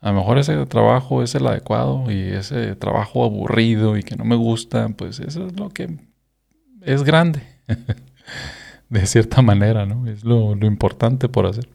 a 0.00 0.10
lo 0.10 0.16
mejor 0.16 0.38
ese 0.38 0.64
trabajo 0.64 1.22
es 1.22 1.34
el 1.34 1.46
adecuado 1.46 2.10
y 2.10 2.20
ese 2.20 2.76
trabajo 2.76 3.24
aburrido 3.24 3.98
y 3.98 4.02
que 4.02 4.16
no 4.16 4.24
me 4.24 4.36
gusta, 4.36 4.88
pues 4.88 5.20
eso 5.20 5.46
es 5.46 5.58
lo 5.58 5.68
que 5.68 5.98
es 6.80 7.02
grande, 7.02 7.42
de 8.88 9.06
cierta 9.06 9.42
manera, 9.42 9.84
¿no? 9.84 10.06
Es 10.06 10.24
lo, 10.24 10.54
importante 10.66 11.28
por 11.28 11.44
hacer. 11.44 11.68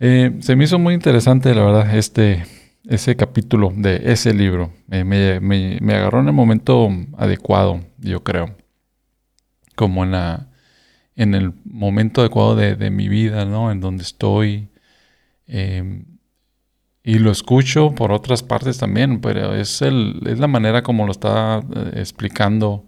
Eh, 0.00 0.38
se 0.40 0.56
me 0.56 0.64
hizo 0.64 0.80
muy 0.80 0.94
interesante, 0.94 1.54
la 1.54 1.64
verdad, 1.64 1.96
este, 1.96 2.44
ese 2.88 3.16
capítulo 3.16 3.72
de 3.74 4.12
ese 4.12 4.34
libro. 4.34 4.72
me, 4.88 5.78
agarró 5.94 6.20
en 6.20 6.28
el 6.28 6.32
momento 6.32 6.88
adecuado, 7.16 7.80
yo 7.98 8.22
creo. 8.22 8.56
Como 9.76 10.04
en, 10.04 10.12
la, 10.12 10.48
en 11.16 11.34
el 11.34 11.52
momento 11.64 12.20
adecuado 12.20 12.56
de, 12.56 12.90
mi 12.90 13.08
vida, 13.08 13.44
¿no? 13.44 13.70
En 13.70 13.80
donde 13.80 14.02
estoy. 14.02 14.68
Em, 15.46 16.04
y 17.02 17.18
lo 17.18 17.30
escucho 17.30 17.94
por 17.94 18.12
otras 18.12 18.42
partes 18.42 18.78
también, 18.78 19.20
pero 19.20 19.54
es, 19.54 19.82
el, 19.82 20.20
es 20.26 20.38
la 20.38 20.46
manera 20.48 20.82
como 20.82 21.06
lo 21.06 21.12
está 21.12 21.60
eh, 21.74 21.92
explicando 21.96 22.86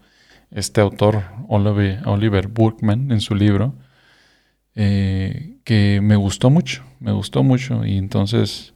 este 0.51 0.81
autor, 0.83 1.25
Oliver, 1.49 2.07
Oliver 2.07 2.49
Burkman, 2.49 3.11
en 3.11 3.21
su 3.21 3.35
libro, 3.35 3.75
eh, 4.75 5.57
que 5.65 6.01
me 6.03 6.17
gustó 6.17 6.51
mucho, 6.51 6.85
me 7.01 7.13
gustó 7.13 7.43
mucho 7.43 7.87
y 7.87 7.97
entonces 7.97 8.75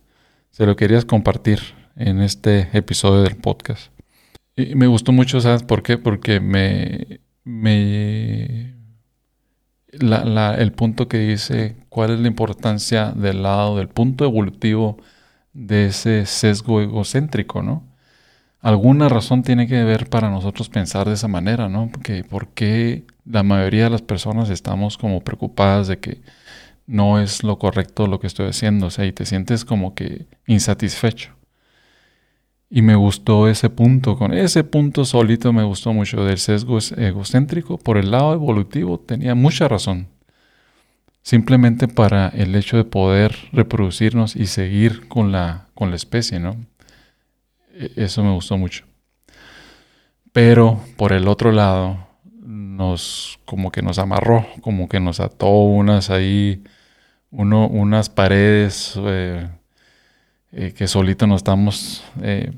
se 0.56 0.64
lo 0.64 0.74
querías 0.74 1.04
compartir 1.04 1.60
en 1.96 2.22
este 2.22 2.70
episodio 2.72 3.20
del 3.20 3.36
podcast. 3.36 3.92
Y 4.56 4.74
me 4.74 4.86
gustó 4.86 5.12
mucho, 5.12 5.38
¿sabes 5.38 5.62
por 5.62 5.82
qué? 5.82 5.98
Porque 5.98 6.40
me, 6.40 7.20
me 7.44 8.74
el 9.90 10.72
punto 10.72 11.08
que 11.08 11.18
dice 11.18 11.76
cuál 11.90 12.12
es 12.12 12.20
la 12.20 12.28
importancia 12.28 13.12
del 13.12 13.42
lado 13.42 13.76
del 13.76 13.88
punto 13.88 14.24
evolutivo 14.24 14.96
de 15.52 15.88
ese 15.88 16.24
sesgo 16.24 16.80
egocéntrico, 16.80 17.62
¿no? 17.62 17.84
Alguna 18.62 19.10
razón 19.10 19.42
tiene 19.42 19.66
que 19.66 19.84
ver 19.84 20.08
para 20.08 20.30
nosotros 20.30 20.70
pensar 20.70 21.06
de 21.06 21.14
esa 21.16 21.28
manera, 21.28 21.68
¿no? 21.68 21.90
Porque 21.92 22.24
¿por 22.24 22.48
qué 22.48 23.04
la 23.26 23.42
mayoría 23.42 23.84
de 23.84 23.90
las 23.90 24.02
personas 24.02 24.48
estamos 24.48 24.96
como 24.96 25.20
preocupadas 25.20 25.86
de 25.86 25.98
que 25.98 26.22
no 26.86 27.20
es 27.20 27.42
lo 27.42 27.58
correcto 27.58 28.06
lo 28.06 28.20
que 28.20 28.26
estoy 28.26 28.48
haciendo, 28.48 28.86
o 28.86 28.90
sea, 28.90 29.06
y 29.06 29.12
te 29.12 29.26
sientes 29.26 29.64
como 29.64 29.94
que 29.94 30.26
insatisfecho. 30.46 31.32
Y 32.68 32.82
me 32.82 32.96
gustó 32.96 33.48
ese 33.48 33.70
punto, 33.70 34.18
con 34.18 34.32
ese 34.32 34.64
punto 34.64 35.04
solito 35.04 35.52
me 35.52 35.62
gustó 35.62 35.92
mucho 35.92 36.24
del 36.24 36.38
sesgo 36.38 36.78
egocéntrico, 36.96 37.78
por 37.78 37.96
el 37.96 38.10
lado 38.10 38.34
evolutivo 38.34 38.98
tenía 38.98 39.34
mucha 39.34 39.68
razón 39.68 40.08
simplemente 41.26 41.88
para 41.88 42.28
el 42.28 42.54
hecho 42.54 42.76
de 42.76 42.84
poder 42.84 43.34
reproducirnos 43.50 44.36
y 44.36 44.46
seguir 44.46 45.08
con 45.08 45.32
la, 45.32 45.66
con 45.74 45.90
la 45.90 45.96
especie, 45.96 46.38
¿no? 46.38 46.54
E, 47.74 47.90
eso 47.96 48.22
me 48.22 48.32
gustó 48.32 48.56
mucho. 48.56 48.84
Pero 50.32 50.80
por 50.96 51.12
el 51.12 51.26
otro 51.26 51.50
lado, 51.50 51.98
nos 52.40 53.40
como 53.44 53.72
que 53.72 53.82
nos 53.82 53.98
amarró, 53.98 54.46
como 54.60 54.88
que 54.88 55.00
nos 55.00 55.18
ató 55.18 55.48
unas 55.48 56.10
ahí, 56.10 56.62
uno, 57.30 57.68
unas 57.68 58.08
paredes 58.08 58.94
eh, 58.96 59.48
eh, 60.52 60.72
que 60.72 60.86
solito 60.86 61.26
nos 61.26 61.38
estamos 61.38 62.04
eh, 62.22 62.52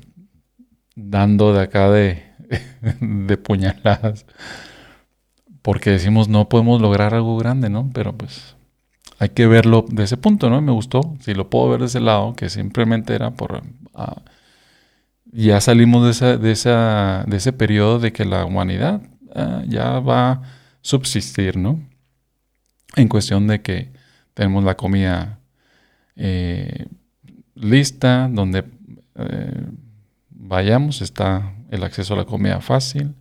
dando 0.95 1.53
de 1.53 1.61
acá 1.61 1.89
de, 1.89 2.23
de 3.01 3.37
puñaladas. 3.37 4.25
Porque 5.61 5.91
decimos 5.91 6.29
no 6.29 6.49
podemos 6.49 6.81
lograr 6.81 7.13
algo 7.13 7.37
grande, 7.37 7.69
¿no? 7.69 7.89
Pero 7.93 8.15
pues 8.15 8.55
hay 9.19 9.29
que 9.29 9.47
verlo 9.47 9.85
de 9.89 10.03
ese 10.03 10.17
punto, 10.17 10.49
¿no? 10.49 10.61
Me 10.61 10.71
gustó, 10.71 11.15
si 11.19 11.33
lo 11.33 11.49
puedo 11.49 11.69
ver 11.69 11.81
de 11.81 11.87
ese 11.87 11.99
lado, 11.99 12.33
que 12.35 12.49
simplemente 12.49 13.13
era 13.13 13.31
por... 13.31 13.61
Ah, 13.93 14.21
ya 15.31 15.61
salimos 15.61 16.05
de, 16.05 16.11
esa, 16.11 16.37
de, 16.37 16.51
esa, 16.51 17.25
de 17.27 17.37
ese 17.37 17.53
periodo 17.53 17.99
de 17.99 18.13
que 18.13 18.25
la 18.25 18.45
humanidad 18.45 19.01
ah, 19.35 19.61
ya 19.67 19.99
va 19.99 20.31
a 20.31 20.41
subsistir, 20.81 21.57
¿no? 21.57 21.79
En 22.95 23.09
cuestión 23.09 23.45
de 23.47 23.61
que 23.61 23.91
tenemos 24.33 24.63
la 24.63 24.75
comida 24.75 25.39
eh, 26.15 26.87
lista, 27.55 28.29
donde 28.31 28.65
eh, 29.15 29.65
vayamos 30.29 31.01
está 31.01 31.53
el 31.69 31.83
acceso 31.83 32.13
a 32.13 32.17
la 32.17 32.25
comida 32.25 32.61
fácil. 32.61 33.15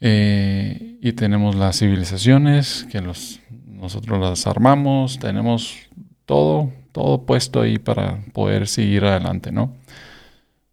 Eh, 0.00 0.98
y 1.00 1.12
tenemos 1.12 1.54
las 1.54 1.78
civilizaciones 1.78 2.86
que 2.90 3.00
los 3.00 3.40
nosotros 3.66 4.18
las 4.18 4.46
armamos, 4.46 5.18
tenemos 5.18 5.76
todo, 6.24 6.72
todo 6.92 7.24
puesto 7.24 7.60
ahí 7.60 7.78
para 7.78 8.20
poder 8.32 8.68
seguir 8.68 9.04
adelante, 9.04 9.52
¿no? 9.52 9.74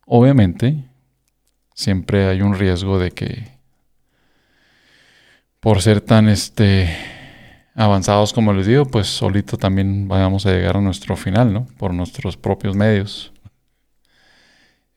Obviamente, 0.05 0.83
siempre 1.73 2.27
hay 2.27 2.41
un 2.41 2.55
riesgo 2.55 2.97
de 2.97 3.11
que 3.11 3.53
por 5.59 5.81
ser 5.81 6.01
tan 6.01 6.27
este 6.27 6.89
avanzados 7.75 8.33
como 8.33 8.53
les 8.53 8.67
digo, 8.67 8.85
pues 8.85 9.07
solito 9.07 9.57
también 9.57 10.07
vayamos 10.07 10.45
a 10.45 10.51
llegar 10.51 10.77
a 10.77 10.81
nuestro 10.81 11.15
final, 11.15 11.53
¿no? 11.53 11.65
Por 11.77 11.93
nuestros 11.93 12.37
propios 12.37 12.75
medios. 12.75 13.33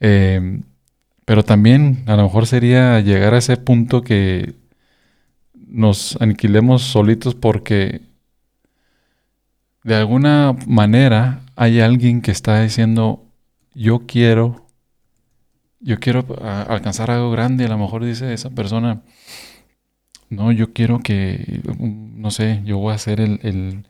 Eh, 0.01 0.61
pero 1.25 1.43
también 1.45 2.05
a 2.07 2.17
lo 2.17 2.25
mejor 2.25 2.47
sería 2.47 3.01
llegar 3.01 3.35
a 3.35 3.39
ese 3.39 3.57
punto 3.57 4.03
que 4.03 4.55
nos 5.55 6.17
aniquilemos 6.21 6.83
solitos 6.83 7.35
porque 7.35 8.01
de 9.83 9.95
alguna 9.95 10.55
manera 10.67 11.43
hay 11.57 11.81
alguien 11.81 12.23
que 12.23 12.31
está 12.31 12.61
diciendo, 12.63 13.25
yo 13.75 14.07
quiero, 14.07 14.67
yo 15.81 15.99
quiero 15.99 16.25
alcanzar 16.69 17.11
algo 17.11 17.31
grande, 17.31 17.65
a 17.65 17.69
lo 17.69 17.79
mejor 17.79 18.05
dice 18.05 18.33
esa 18.33 18.51
persona, 18.51 19.03
no, 20.29 20.53
yo 20.53 20.73
quiero 20.73 21.01
que, 21.01 21.61
no 22.27 22.33
sé, 22.33 22.61
yo 22.65 22.79
voy 22.79 22.93
a 22.93 22.99
ser 22.99 23.21
el, 23.21 23.87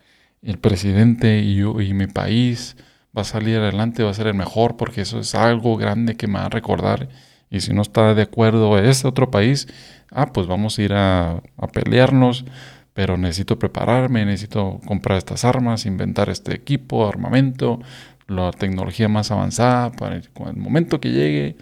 presidente 0.61 1.39
y, 1.39 1.57
yo, 1.57 1.81
y 1.81 1.95
mi 1.95 2.07
país 2.07 2.77
va 3.17 3.23
a 3.23 3.25
salir 3.25 3.57
adelante, 3.57 4.03
va 4.03 4.11
a 4.11 4.15
ser 4.15 4.27
el 4.27 4.35
mejor, 4.35 4.77
porque 4.77 5.01
eso 5.01 5.21
es 5.21 5.35
algo 5.35 5.79
grande 5.79 6.17
que 6.19 6.27
me 6.27 6.35
va 6.35 6.45
a 6.45 6.49
recordar. 6.51 7.09
Y 7.49 7.61
si 7.61 7.73
no 7.73 7.81
está 7.81 8.13
de 8.15 8.21
acuerdo 8.21 8.79
ese 8.79 9.09
otro 9.09 9.31
país, 9.31 9.69
ah, 10.11 10.35
pues 10.35 10.47
vamos 10.47 10.79
a 10.79 10.83
ir 10.83 10.93
a, 10.93 11.41
pelearnos, 11.73 12.45
pero 12.93 13.17
necesito 13.17 13.59
prepararme, 13.59 14.27
necesito 14.27 14.83
comprar 14.87 15.17
estas 15.17 15.47
armas, 15.47 15.87
inventar 15.87 16.29
este 16.29 16.55
equipo, 16.55 17.09
armamento, 17.09 17.81
la 18.27 18.51
tecnología 18.51 19.09
más 19.09 19.31
avanzada 19.31 19.93
para 19.93 20.21
con 20.35 20.49
el 20.49 20.57
momento 20.57 21.01
que 21.01 21.11
llegue 21.11 21.57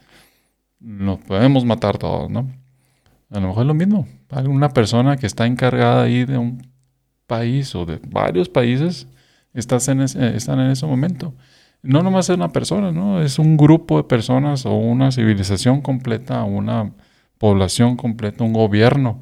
nos 0.80 1.20
podemos 1.20 1.64
matar 1.64 1.98
todos, 1.98 2.28
¿no? 2.30 2.63
A 3.30 3.40
lo 3.40 3.48
mejor 3.48 3.62
es 3.62 3.66
lo 3.68 3.74
mismo. 3.74 4.06
Una 4.46 4.68
persona 4.70 5.16
que 5.16 5.26
está 5.26 5.46
encargada 5.46 6.04
ahí 6.04 6.24
de 6.24 6.38
un 6.38 6.66
país 7.26 7.74
o 7.74 7.86
de 7.86 8.00
varios 8.06 8.48
países 8.48 9.08
están 9.52 9.80
en, 9.88 10.00
están 10.02 10.60
en 10.60 10.70
ese 10.70 10.86
momento. 10.86 11.34
No 11.82 12.02
nomás 12.02 12.30
es 12.30 12.36
una 12.36 12.50
persona, 12.50 12.92
¿no? 12.92 13.20
Es 13.20 13.38
un 13.38 13.56
grupo 13.56 13.98
de 13.98 14.04
personas 14.04 14.64
o 14.66 14.74
una 14.74 15.12
civilización 15.12 15.82
completa, 15.82 16.42
una 16.44 16.92
población 17.38 17.96
completa, 17.96 18.44
un 18.44 18.52
gobierno. 18.52 19.20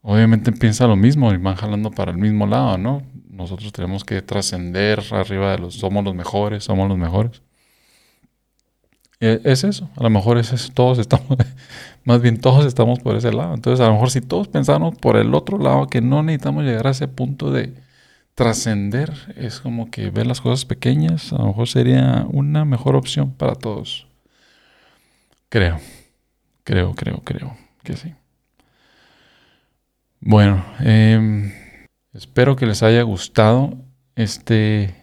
Obviamente 0.00 0.52
piensa 0.52 0.86
lo 0.86 0.96
mismo 0.96 1.32
y 1.32 1.38
van 1.38 1.56
jalando 1.56 1.90
para 1.90 2.12
el 2.12 2.18
mismo 2.18 2.46
lado, 2.46 2.78
¿no? 2.78 3.02
Nosotros 3.28 3.72
tenemos 3.72 4.04
que 4.04 4.22
trascender 4.22 5.00
arriba 5.10 5.52
de 5.52 5.58
los, 5.58 5.74
somos 5.74 6.04
los 6.04 6.14
mejores, 6.14 6.64
somos 6.64 6.88
los 6.88 6.98
mejores. 6.98 7.42
E, 9.22 9.40
es 9.44 9.62
eso, 9.62 9.88
a 9.96 10.02
lo 10.02 10.10
mejor 10.10 10.36
es 10.38 10.52
eso, 10.52 10.72
todos 10.74 10.98
estamos, 10.98 11.38
más 12.04 12.20
bien 12.20 12.40
todos 12.40 12.66
estamos 12.66 12.98
por 12.98 13.14
ese 13.14 13.32
lado. 13.32 13.54
Entonces, 13.54 13.80
a 13.80 13.86
lo 13.86 13.94
mejor 13.94 14.10
si 14.10 14.20
todos 14.20 14.48
pensamos 14.48 14.96
por 14.98 15.16
el 15.16 15.32
otro 15.32 15.58
lado, 15.58 15.86
que 15.86 16.00
no 16.00 16.24
necesitamos 16.24 16.64
llegar 16.64 16.88
a 16.88 16.90
ese 16.90 17.06
punto 17.06 17.52
de 17.52 17.72
trascender, 18.34 19.12
es 19.36 19.60
como 19.60 19.92
que 19.92 20.10
ver 20.10 20.26
las 20.26 20.40
cosas 20.40 20.64
pequeñas, 20.64 21.32
a 21.32 21.38
lo 21.38 21.46
mejor 21.46 21.68
sería 21.68 22.26
una 22.32 22.64
mejor 22.64 22.96
opción 22.96 23.30
para 23.30 23.54
todos. 23.54 24.08
Creo, 25.48 25.78
creo, 26.64 26.92
creo, 26.94 27.22
creo 27.22 27.56
que 27.84 27.96
sí. 27.96 28.14
Bueno, 30.20 30.64
em, 30.80 31.52
espero 32.12 32.56
que 32.56 32.66
les 32.66 32.82
haya 32.82 33.02
gustado 33.02 33.76
este, 34.16 34.96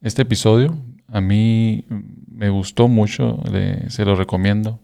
este 0.00 0.22
episodio. 0.22 0.76
A 1.08 1.20
mí 1.20 1.86
me 2.42 2.50
gustó 2.50 2.88
mucho, 2.88 3.40
se 3.86 4.04
lo 4.04 4.16
recomiendo. 4.16 4.80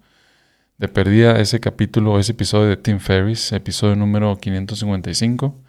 De 0.77 0.87
perdida 0.87 1.41
ese 1.41 1.59
capítulo, 1.59 2.21
ese 2.21 2.31
episodio 2.31 2.69
de 2.69 2.77
Tim 2.77 3.01
Ferris, 3.01 3.51
episodio 3.51 3.97
número 3.97 4.37
555. 4.37 5.61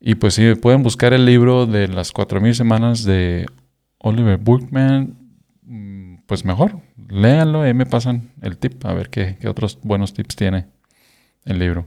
Y 0.00 0.16
pues 0.16 0.34
si 0.34 0.56
pueden 0.56 0.82
buscar 0.82 1.12
el 1.12 1.24
libro 1.24 1.66
de 1.66 1.86
las 1.86 2.12
4.000 2.12 2.54
semanas 2.54 3.04
de 3.04 3.46
Oliver 3.98 4.38
Burkman, 4.38 5.16
mm, 5.62 6.16
pues 6.26 6.44
mejor, 6.44 6.80
léanlo 7.10 7.64
y 7.68 7.72
me 7.72 7.86
pasan 7.86 8.32
el 8.42 8.58
tip, 8.58 8.84
a 8.86 8.92
ver 8.92 9.08
qué, 9.08 9.36
qué 9.40 9.46
otros 9.48 9.78
buenos 9.84 10.14
tips 10.14 10.34
tiene 10.34 10.66
el 11.44 11.60
libro. 11.60 11.86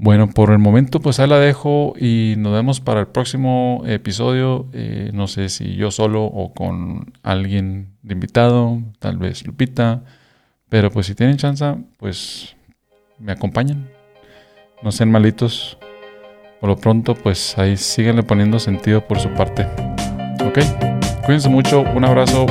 Bueno, 0.00 0.30
por 0.30 0.52
el 0.52 0.58
momento 0.58 1.00
pues 1.00 1.18
ahí 1.18 1.28
la 1.28 1.40
dejo 1.40 1.92
y 1.98 2.34
nos 2.38 2.52
vemos 2.52 2.80
para 2.80 3.00
el 3.00 3.08
próximo 3.08 3.82
episodio. 3.84 4.68
Eh, 4.72 5.10
no 5.12 5.26
sé 5.26 5.48
si 5.48 5.74
yo 5.74 5.90
solo 5.90 6.22
o 6.22 6.54
con 6.54 7.12
alguien 7.24 7.96
de 8.02 8.14
invitado, 8.14 8.80
tal 9.00 9.18
vez 9.18 9.44
Lupita. 9.44 10.04
Pero 10.68 10.92
pues 10.92 11.06
si 11.06 11.16
tienen 11.16 11.36
chance, 11.36 11.64
pues 11.96 12.54
me 13.18 13.32
acompañan. 13.32 13.90
No 14.84 14.92
sean 14.92 15.10
malitos. 15.10 15.76
Por 16.60 16.70
lo 16.70 16.76
pronto 16.76 17.16
pues 17.16 17.58
ahí 17.58 17.76
síganle 17.76 18.22
poniendo 18.22 18.60
sentido 18.60 19.04
por 19.04 19.18
su 19.18 19.30
parte. 19.30 19.66
Ok, 20.46 20.60
cuídense 21.24 21.48
mucho, 21.48 21.80
un 21.80 22.04
abrazo. 22.04 22.46